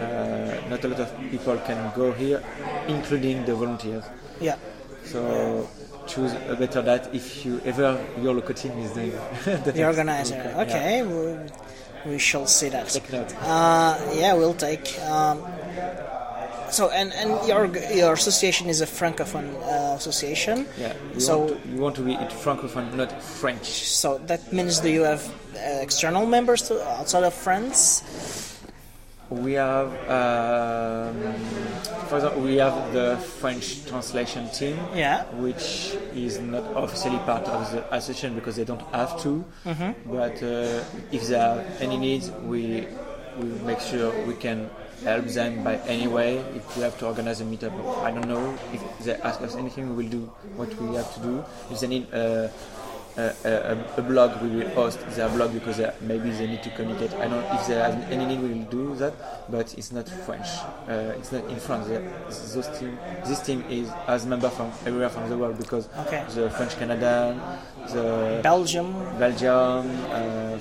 [0.00, 2.42] Uh, not a lot of people can go here,
[2.88, 4.04] including the volunteers.
[4.40, 4.56] Yeah.
[5.04, 5.68] So
[6.06, 9.12] choose a better date if you ever your local team is doing
[9.64, 10.34] the The organizer.
[10.36, 10.62] Yeah.
[10.62, 12.88] Okay, we, we shall see that.
[12.88, 13.34] Take note.
[13.42, 14.98] Uh, yeah, we'll take.
[15.00, 15.42] Um,
[16.70, 20.66] so, and, and your your association is a francophone uh, association.
[20.78, 20.94] Yeah.
[21.14, 23.66] We So- want to, we want to be it francophone, not French.
[23.66, 25.22] So that means do you have
[25.56, 28.02] uh, external members to, outside of France?
[29.30, 31.14] We have, um,
[32.08, 35.22] for example, we have the French translation team, Yeah.
[35.38, 39.44] which is not officially part of the association because they don't have to.
[40.06, 42.86] But uh, if there are any needs, we
[43.38, 44.68] we make sure we can
[45.04, 46.38] help them by any way.
[46.58, 47.72] If we have to organize a meetup,
[48.02, 48.52] I don't know.
[48.74, 50.22] If they ask us anything, we will do
[50.56, 51.44] what we have to do.
[51.70, 52.48] If they need uh,
[53.44, 56.70] a, a, a blog, we will host their blog because they, maybe they need to
[56.70, 57.12] communicate.
[57.14, 59.14] I don't know if there is any need, we will do that,
[59.50, 60.48] but it's not French.
[60.88, 61.88] Uh, it's not in France.
[62.54, 66.24] Those team, this team is as member from everywhere from the world because Okay.
[66.34, 67.36] the French Canada,
[67.92, 68.92] the Belgium.
[69.18, 70.58] Belgium, uh,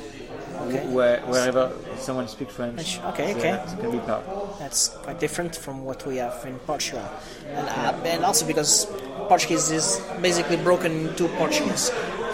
[0.59, 0.87] Okay.
[0.87, 3.63] where, wherever someone speaks French, okay, okay.
[3.75, 4.23] they can be part.
[4.59, 7.07] That's quite different from what we have in Portugal,
[7.47, 8.87] and, uh, and also because
[9.27, 11.91] Portuguese is basically broken into Portuguese,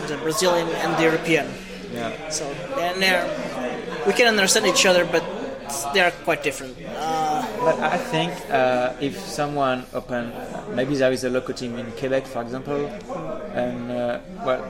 [0.08, 1.48] the Brazilian and the European.
[1.94, 2.30] Yeah.
[2.30, 2.46] So
[2.80, 2.98] and
[4.08, 5.24] we can understand each other, but
[5.94, 6.76] they are quite different.
[6.98, 10.32] Uh, But I think uh, if someone open,
[10.76, 12.86] maybe there is a local team in Quebec, for example,
[13.58, 13.90] and
[14.46, 14.64] well,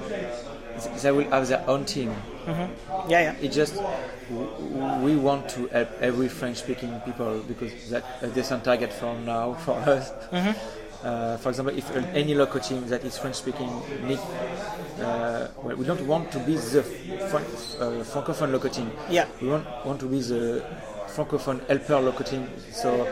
[1.01, 2.13] they will have their own team.
[2.47, 2.67] yeah,
[3.07, 3.35] yeah.
[3.41, 3.75] It just
[5.01, 9.71] we want to help every French-speaking people because that's a decent target from now for
[9.89, 10.11] us.
[11.03, 13.69] uh, for example, if any local team that is French speaking
[14.03, 14.19] need,
[15.01, 16.83] uh, well, we don't want to be the
[17.29, 17.43] fran-
[17.79, 18.91] uh, francophone local team.
[19.09, 19.27] Yeah.
[19.41, 20.63] We want want to be the
[21.07, 22.49] francophone helper local team.
[22.71, 23.05] So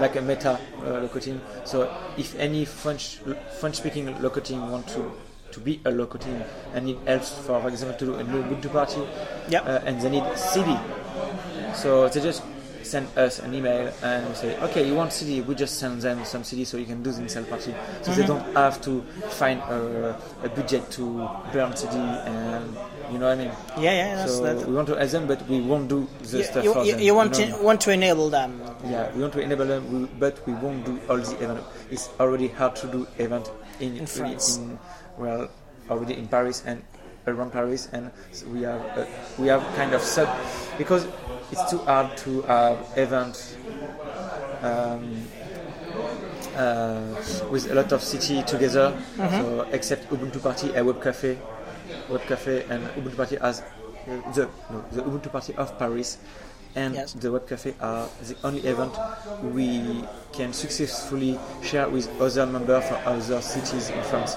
[0.00, 1.40] like a meta uh, local team.
[1.64, 3.18] So if any French
[3.60, 5.10] French speaking local team want to
[5.58, 6.42] to be a local team
[6.74, 9.00] and need help, for example, to do a new Ubuntu party,
[9.48, 9.66] Yep.
[9.66, 10.76] uh, and they need CD.
[11.74, 12.42] So they just
[12.82, 15.40] send us an email and we say, okay, you want CD?
[15.42, 17.74] We just send them some CD so you can do the install party.
[18.02, 22.74] So they don't have to find a, a budget to burn CD and
[23.12, 23.52] you know what I mean.
[23.78, 24.66] Yeah, yeah, that's so that.
[24.66, 26.92] we want to help them, but we won't do the You, stuff you, for you,
[26.92, 27.00] them.
[27.00, 27.56] you want know?
[27.58, 28.60] to want to enable them.
[28.84, 31.60] Yeah, we want to enable them, but we won't do all the event.
[31.90, 33.50] It's already hard to do event
[33.80, 34.58] in, In France.
[34.58, 34.78] in-
[35.18, 35.50] well,
[35.90, 36.82] already in Paris and
[37.26, 38.10] around Paris, and
[38.52, 39.06] we have uh,
[39.38, 40.28] we have kind of sub
[40.78, 41.06] because
[41.52, 43.56] it's too hard to have event
[44.62, 45.22] um,
[46.56, 47.14] uh,
[47.50, 48.96] with a lot of city together.
[49.16, 49.42] Mm-hmm.
[49.42, 51.38] So except Ubuntu Party and Web Cafe,
[52.08, 56.18] Web Cafe and Ubuntu Party as uh, the no, the Ubuntu Party of Paris
[56.74, 57.12] and Yes.
[57.14, 58.92] the Web Cafe are the only event
[59.42, 64.36] we can successfully share with other members from other cities in France.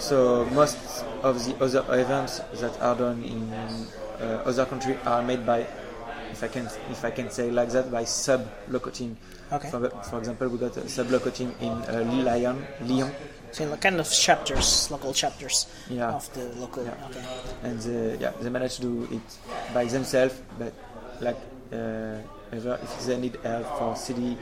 [0.00, 5.44] So most of the other events that are done in uh, other countries are made
[5.44, 5.66] by,
[6.32, 9.16] if I can if I can say like that, by sub local team.
[9.52, 9.68] Okay.
[9.70, 13.10] For, for example, we got a sub local team in uh, Lyon, Lyon,
[13.52, 16.14] So kind of chapters, local chapters Yeah.
[16.14, 16.84] of the local.
[16.84, 16.94] Yeah.
[17.10, 17.24] Okay.
[17.64, 19.22] and uh, yeah, they manage to do it
[19.74, 20.40] by themselves.
[20.58, 20.72] But
[21.20, 21.36] like
[21.72, 22.18] uh,
[22.52, 24.38] if they need help for city,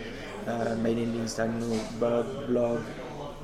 [0.46, 2.80] uh, mailing list, I know, blog, blog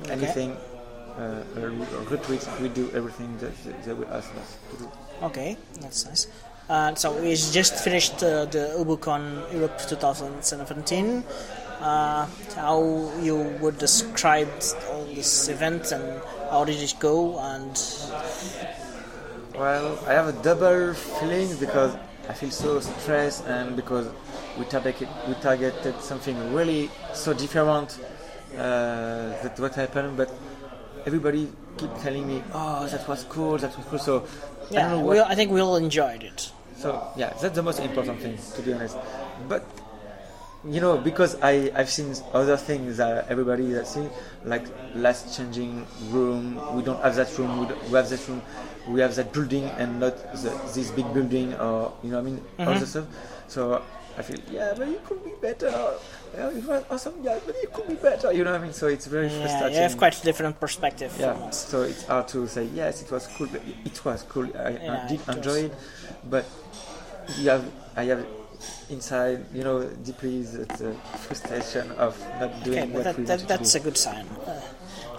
[0.09, 0.74] anything, uh, uh,
[1.17, 4.89] retweets, we do everything that that they will ask us to do.
[5.23, 6.27] Okay, that's nice.
[6.67, 11.23] Uh, so we just finished uh, the UbuCon Europe 2017.
[11.79, 14.49] Uh, how you would describe
[14.89, 17.37] all this event and how did it go?
[17.39, 17.79] And
[19.53, 21.95] Well, I have a double feeling because
[22.27, 24.07] I feel so stressed and because
[24.57, 27.99] we targeted we targeted something really so different
[28.57, 30.31] uh, that what happened, but
[31.05, 34.25] everybody keep telling me, "Oh, that was cool, that was cool." So
[34.71, 35.29] I yeah, don't know we, what.
[35.29, 36.51] I think we all enjoyed it.
[36.77, 38.97] So yeah, that's the most important thing to be honest.
[39.47, 39.65] But
[40.67, 44.09] you know, because I I've seen other things that everybody has seen,
[44.43, 46.59] like last changing room.
[46.75, 47.59] We don't have that room.
[47.59, 48.41] We, we have that room.
[48.87, 52.31] We have that building and not the, this big building, or you know, what I
[52.31, 52.79] mean, all mm-hmm.
[52.79, 53.05] the stuff.
[53.47, 53.81] So
[54.17, 55.69] I feel yeah, but it could be better.
[56.33, 58.31] Yeah, it was awesome, yeah, but it could be better.
[58.31, 58.73] You know what I mean?
[58.73, 59.75] So it's very Yeah, frustrating.
[59.75, 63.27] you have quite a different perspective Yeah, so it's hard to say yes, it was
[63.35, 63.47] cool.
[63.47, 64.45] But it was cool.
[64.57, 65.35] I, Yeah, I did it was.
[65.37, 65.73] enjoy it,
[66.29, 66.45] but
[67.39, 68.25] you have, I have
[68.89, 70.95] inside, you know, deeply the,
[71.27, 74.25] frustration of not doing Okay, what that, we that, wanted that's to a good sign.
[74.47, 74.61] Uh,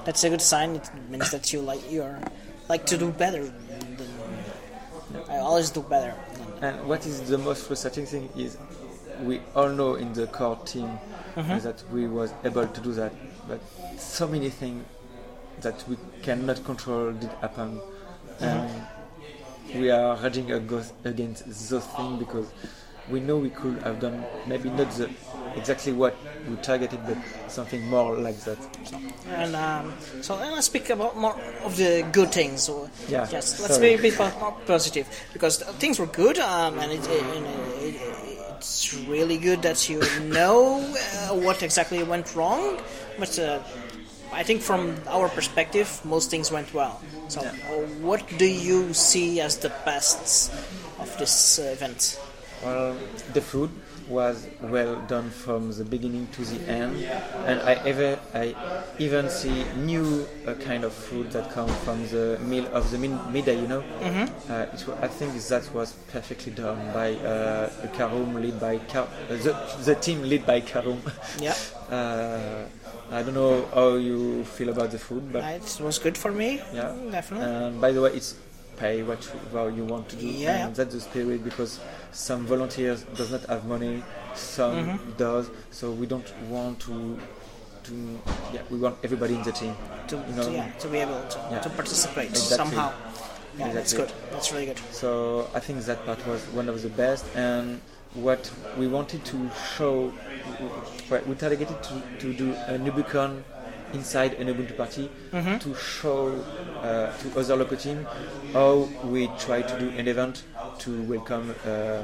[0.04, 0.76] that's a good sign.
[0.76, 2.18] It means that you like you're
[2.68, 3.44] like to do better.
[3.44, 4.08] Than,
[5.28, 6.14] I always do better.
[6.62, 8.56] And what is the most frustrating thing is,
[9.22, 10.98] we all know in the core team
[11.36, 11.58] Mm-hmm.
[11.58, 13.12] that we was able to do that,
[13.46, 13.60] but
[13.98, 14.82] so many things
[15.60, 17.78] that we cannot control did happen,
[18.40, 18.70] and
[19.74, 22.46] we are raging ag- against those things because
[23.10, 25.10] we know we could have done maybe not the,
[25.56, 26.16] exactly what
[26.48, 27.16] we targeted, but
[27.48, 28.58] something more like that.
[29.28, 32.62] And um, so then let's speak about more of the good things.
[32.62, 33.88] So Yeah, yes, let's sorry.
[33.88, 37.24] be a bit more positive because things were good, um, and it, it,
[37.82, 37.94] it,
[38.56, 42.78] it's really good that you know uh, what exactly went wrong.
[43.18, 43.60] But uh,
[44.32, 47.00] I think from our perspective, most things went well.
[47.28, 47.52] So, uh,
[48.02, 50.52] what do you see as the best
[50.98, 52.20] of this uh, event?
[52.64, 52.96] Well,
[53.32, 53.70] the food
[54.08, 56.96] was well done from the beginning to the end,
[57.46, 58.54] and I ever I
[58.98, 63.60] even see new uh, kind of food that come from the meal of the midday.
[63.60, 64.52] You know, mm-hmm.
[64.52, 69.36] uh, it I think that was perfectly done by uh, Karum, led by Kar- uh,
[69.36, 69.52] the
[69.84, 71.00] the team led by Karum.
[71.40, 71.54] Yeah.
[71.90, 72.64] uh,
[73.10, 76.60] I don't know how you feel about the food, but It was good for me.
[76.72, 77.46] yeah, definitely.
[77.46, 78.34] And by the way, it's
[78.76, 80.26] pay what you, what you want to do.
[80.26, 80.66] Yeah.
[80.66, 81.80] And that's the spirit because
[82.12, 84.02] some volunteers does not have money,
[84.34, 85.12] some Mm-hmm.
[85.16, 85.50] does.
[85.70, 87.18] So we don't want to
[87.84, 87.92] to
[88.52, 89.74] yeah we want everybody in the team.
[90.08, 90.44] to, you know.
[90.44, 91.60] to, yeah, to be able to, Yeah.
[91.60, 92.56] to participate Exactly.
[92.56, 92.92] somehow.
[93.58, 94.12] Yeah, that's good.
[94.32, 94.78] That's really good.
[94.92, 97.80] So I think that part was one of the best, and
[98.14, 100.12] what we wanted to show,
[101.26, 103.42] we targeted to, to do a Nubucon
[103.92, 105.08] inside an Ubuntu party
[105.60, 106.28] to show
[106.82, 108.06] uh, to other local team
[108.52, 110.44] how we try to do an event
[110.78, 112.02] to welcome uh,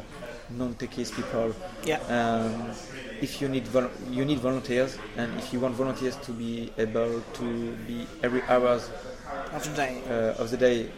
[0.50, 1.54] non-techies people.
[1.84, 1.98] Yeah.
[2.08, 2.70] Um,
[3.20, 7.20] if you need vol- you need volunteers, and if you want volunteers to be able
[7.34, 8.90] to be every hours
[9.54, 10.02] Of the day.
[10.08, 10.88] uh, of the day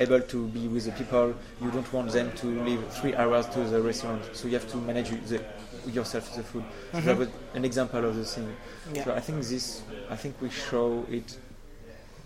[0.00, 1.34] able to be with the people.
[1.62, 4.76] You don't want them to leave three hours to the restaurant, so you have to
[4.78, 5.40] manage the,
[5.86, 6.64] yourself the food.
[6.92, 8.54] So that was an example of the thing.
[8.92, 9.04] Yeah.
[9.04, 11.36] So I think this, I think we show it.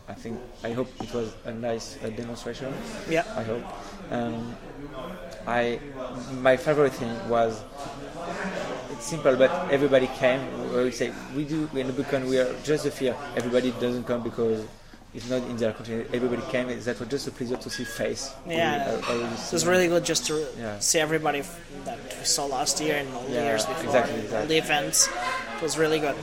[0.08, 2.72] I think I hope it was a nice uh, demonstration.
[3.10, 3.24] Yeah.
[3.36, 3.64] I hope.
[4.10, 4.56] Um,
[5.46, 5.80] I
[6.40, 7.62] my favorite thing was
[8.90, 10.40] it's simple, but everybody came.
[10.72, 13.14] We say we do in the Buchan we are just a fear.
[13.36, 14.64] Everybody doesn't come because
[15.14, 16.04] it's not in their country.
[16.12, 16.68] Everybody came.
[16.68, 18.30] That was just a pleasure to see face.
[18.46, 20.78] Yeah, We, uh, It was really good just to Yeah.
[20.80, 21.42] see everybody
[21.84, 25.08] that we saw last year and all the Yeah, years before, exactly, all the events.
[25.56, 26.16] It was really good.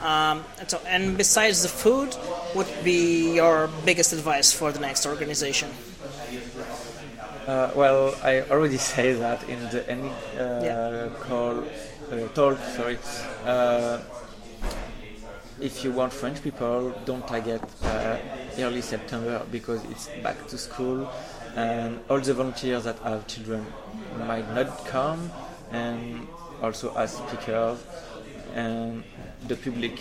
[0.00, 2.14] Um, and, so, and besides the food,
[2.54, 5.68] what would be your biggest advice for the next organization?
[7.46, 11.08] Uh, well, I already say that in the any uh, Yeah.
[11.28, 11.62] call
[12.10, 12.58] uh, talk.
[12.76, 12.98] Sorry.
[15.60, 18.16] If you want French people, don't target uh,
[18.58, 21.10] early September because it's back to school,
[21.54, 23.66] and all the volunteers that have children
[24.26, 25.30] might not come,
[25.70, 26.26] and
[26.62, 27.78] also as speakers,
[28.54, 29.04] and
[29.48, 30.00] the public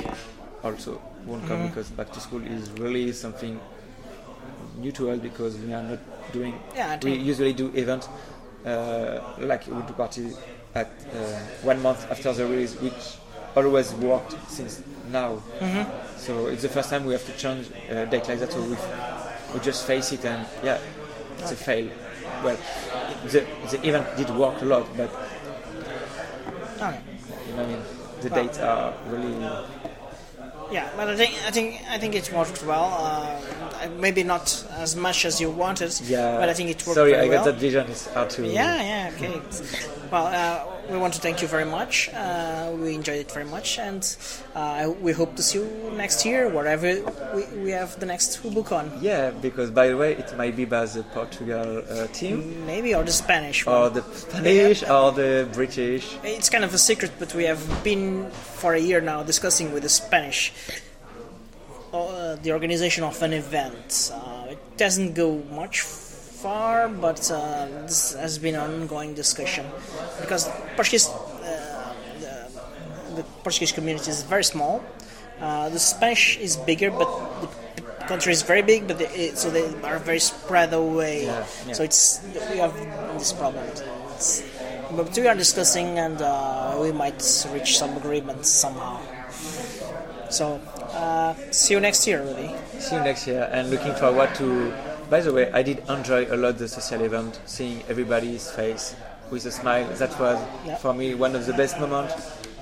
[0.64, 3.60] also won't come because back to school is really something
[4.78, 6.00] new to us because we are not
[6.32, 6.58] doing.
[6.74, 8.08] Yeah, we usually do events
[8.66, 10.32] uh, like we do party
[10.76, 11.18] at uh,
[11.64, 13.19] one month after the release, which
[13.56, 14.82] always worked since
[15.12, 15.42] now.
[15.60, 16.18] Mm-hmm.
[16.18, 18.52] So it's the first time we have to change a date like that.
[18.52, 18.76] So we
[19.54, 20.80] we just face it and yeah,
[21.40, 21.90] it's a fail.
[22.44, 22.58] Well,
[23.26, 25.10] the the event did work a lot, but
[26.82, 27.00] Okay.
[27.48, 27.82] you know, I mean,
[28.22, 29.34] the Well- dates are really
[30.72, 32.88] Yeah, but I think I think I think it worked well.
[32.94, 36.38] Uh, maybe not as much as you wanted, yeah.
[36.40, 37.08] but I think it worked well.
[37.10, 37.44] Sorry, I well.
[37.46, 37.88] that vision.
[37.90, 39.42] It's hard to Yeah, yeah, okay.
[40.12, 42.10] well, uh, we want to thank you very much.
[42.14, 44.04] Uh, we enjoyed it very much, and
[44.56, 46.88] uh, we hope to see you next year, wherever
[47.36, 49.02] we, we have the next UbuCon.
[49.02, 52.66] Yeah, because by the way, it might be by the Portugal uh, team.
[52.66, 53.76] Maybe or the Spanish one.
[53.76, 56.18] or the Spanish or the British.
[56.24, 59.84] It's kind of a secret, but we have been for a year now discussing with
[59.84, 60.54] the Spanish
[61.94, 64.12] uh, the organization of an event.
[64.14, 65.82] Uh, it doesn't go much
[66.42, 69.66] far, but uh, this has been an ongoing discussion
[70.22, 74.84] because Portuguese, uh, the, the Portuguese community is very small.
[75.42, 77.10] Uh, the Spanish is bigger, but
[77.76, 81.26] the country is very big, but they, so they are very spread away.
[81.26, 81.74] Yeah, yeah.
[81.74, 82.22] So it's
[82.52, 82.74] we have
[83.20, 83.64] this problem.
[84.16, 84.44] It's,
[84.92, 87.20] but we are discussing, and uh, we might
[87.54, 89.00] reach some agreement somehow.
[90.30, 90.62] So
[90.94, 92.56] uh, see you next year, really.
[92.80, 94.89] See you next year and looking forward to.
[95.10, 98.96] By the way, I did enjoy a lot the social event, seeing everybody's face
[99.32, 99.88] with a smile.
[99.98, 100.78] That was Yeah.
[100.78, 102.14] for me one of the best moments.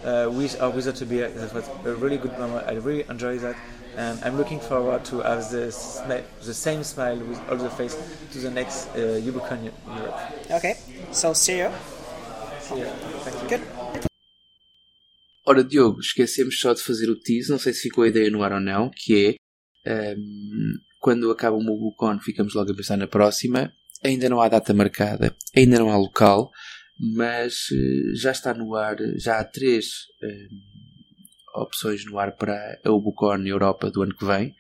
[0.06, 2.64] Uh, with or without a beer, that was a really good moment.
[2.68, 3.56] I really enjoyed that,
[3.98, 7.98] and I'm looking forward to have the smi- the same smile with all the face
[8.32, 10.16] to the next uh, Ubucon Europe.
[10.52, 10.76] Okay,
[11.12, 11.70] so see you.
[12.62, 12.86] See you.
[13.26, 13.50] Thank you.
[13.50, 13.62] Good.
[15.46, 18.44] Ora, Diogo, esquecemos só de fazer o tease, não sei se ficou a ideia no
[18.44, 19.38] ar ou não, que
[19.86, 23.72] é ehm, quando acaba o MobuCon ficamos logo a pensar na próxima.
[24.04, 26.52] Ainda não há data marcada, ainda não há local,
[27.00, 29.86] mas eh, já está no ar, já há três
[30.22, 30.48] ehm,
[31.56, 34.56] opções no ar para a UbuCon Europa do ano que vem.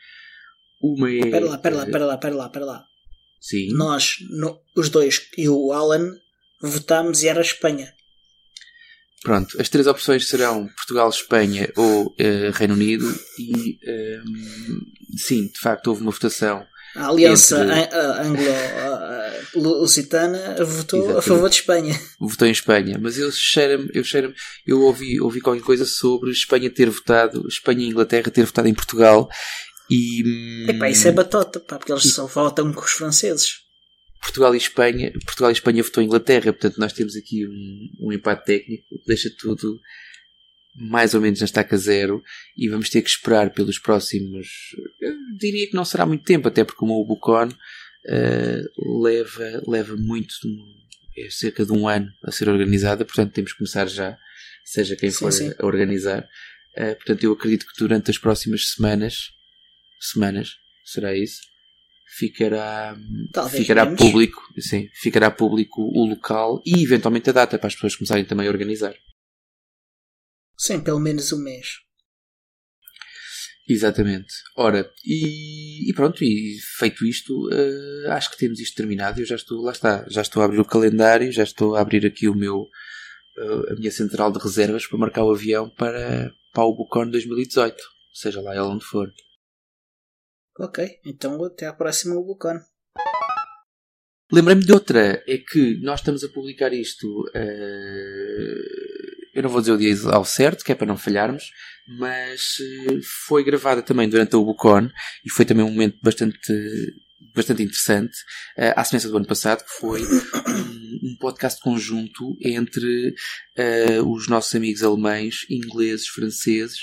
[0.81, 1.29] Uma é.
[1.29, 2.83] Pera lá, pera lá, eh, pera lá, pera lá, pera lá.
[3.39, 3.71] Sim.
[3.73, 6.11] Nós, no- os dois e o Alan,
[6.61, 7.93] votámos e era Espanha.
[9.24, 13.07] Pronto, as três opções serão Portugal, Espanha ou eh, Reino Unido
[13.39, 14.24] e ehm,
[15.18, 16.63] sim, de facto houve uma votação
[16.95, 18.22] A Aliança Entre- a- a-
[19.55, 21.28] Anglo-Lusitana votou a Exatamente.
[21.28, 21.99] favor de Espanha.
[22.20, 24.34] votou em Espanha, mas eu cheiro-me, eu cheiro
[24.65, 28.74] eu ouvi, ouvi qualquer coisa sobre Espanha ter votado, Espanha e Inglaterra ter votado em
[28.74, 29.28] Portugal
[29.89, 33.65] e hum, Epá, isso é batota, pá, porque eles só votam com os franceses.
[34.28, 38.45] Portugal e Espanha, Portugal e Espanha votou Inglaterra, portanto nós temos aqui um, um empate
[38.45, 39.80] técnico, deixa tudo
[40.75, 42.21] mais ou menos na estaca zero
[42.55, 44.47] e vamos ter que esperar pelos próximos,
[45.01, 47.49] eu diria que não será muito tempo, até porque o Bucon
[48.07, 48.63] eh,
[49.01, 50.34] leva, leva muito,
[51.17, 54.17] é cerca de um ano a ser organizada, portanto temos que começar já,
[54.63, 55.51] seja quem Sim, for sim.
[55.57, 56.28] a organizar.
[56.75, 59.30] Eh, portanto eu acredito que durante as próximas semanas,
[59.99, 61.41] semanas, será isso?
[62.15, 62.95] Ficará,
[63.33, 63.99] Talvez ficará menos.
[63.99, 68.47] público, sim, ficará público o local e eventualmente a data para as pessoas começarem também
[68.47, 68.95] a organizar.
[70.57, 71.67] Sim, pelo menos um mês.
[73.69, 74.33] Exatamente.
[74.55, 79.19] Ora, e, e pronto, e feito isto, eh, acho que temos isto terminado.
[79.19, 82.05] Eu já estou, lá está, já estou a abrir o calendário, já estou a abrir
[82.05, 82.65] aqui o meu,
[83.37, 87.75] a, a minha central de reservas para marcar o avião para, para o Bucon 2018,
[88.13, 89.11] seja lá ele onde for.
[90.59, 92.59] Ok, então até à próxima Bucon.
[94.31, 97.05] Lembrei-me de outra, é que nós estamos a publicar isto.
[97.29, 98.57] Uh,
[99.35, 101.43] eu não vou dizer o dia ao certo, que é para não falharmos,
[101.99, 104.89] mas uh, foi gravada também durante o Bucon
[105.23, 106.51] e foi também um momento bastante,
[107.35, 108.17] bastante interessante,
[108.57, 113.13] uh, à semelhança do ano passado, que foi um, um podcast conjunto entre
[114.05, 116.79] os nossos amigos alemães, ingleses, franceses,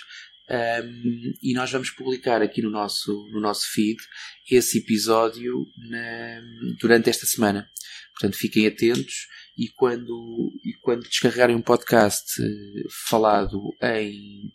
[0.51, 3.99] um, e nós vamos publicar aqui no nosso, no nosso feed
[4.51, 6.43] esse episódio na,
[6.79, 7.69] durante esta semana.
[8.13, 9.27] Portanto, fiquem atentos
[9.57, 14.53] e quando, e quando descarregarem um podcast eh, falado em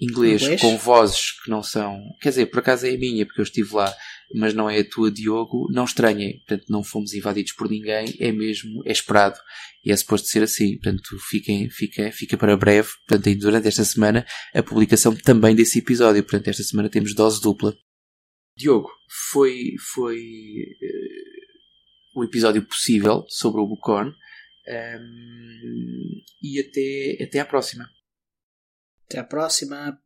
[0.00, 2.00] inglês, inglês, com vozes que não são.
[2.20, 3.92] Quer dizer, por acaso é a minha, porque eu estive lá,
[4.34, 5.66] mas não é a tua, Diogo.
[5.70, 9.38] Não estranhem, portanto, não fomos invadidos por ninguém, é mesmo, é esperado
[9.84, 10.78] e é suposto ser assim.
[10.78, 14.24] Portanto, fiquem, fiquem, fica para breve, portanto, durante esta semana,
[14.54, 16.22] a publicação também desse episódio.
[16.22, 17.74] Portanto, esta semana temos dose dupla.
[18.56, 18.90] Diogo,
[19.30, 24.06] foi, foi uh, o episódio possível sobre o Bucon.
[24.06, 27.84] Um, ehm, e até, até à próxima.
[29.08, 29.98] Até à próxima.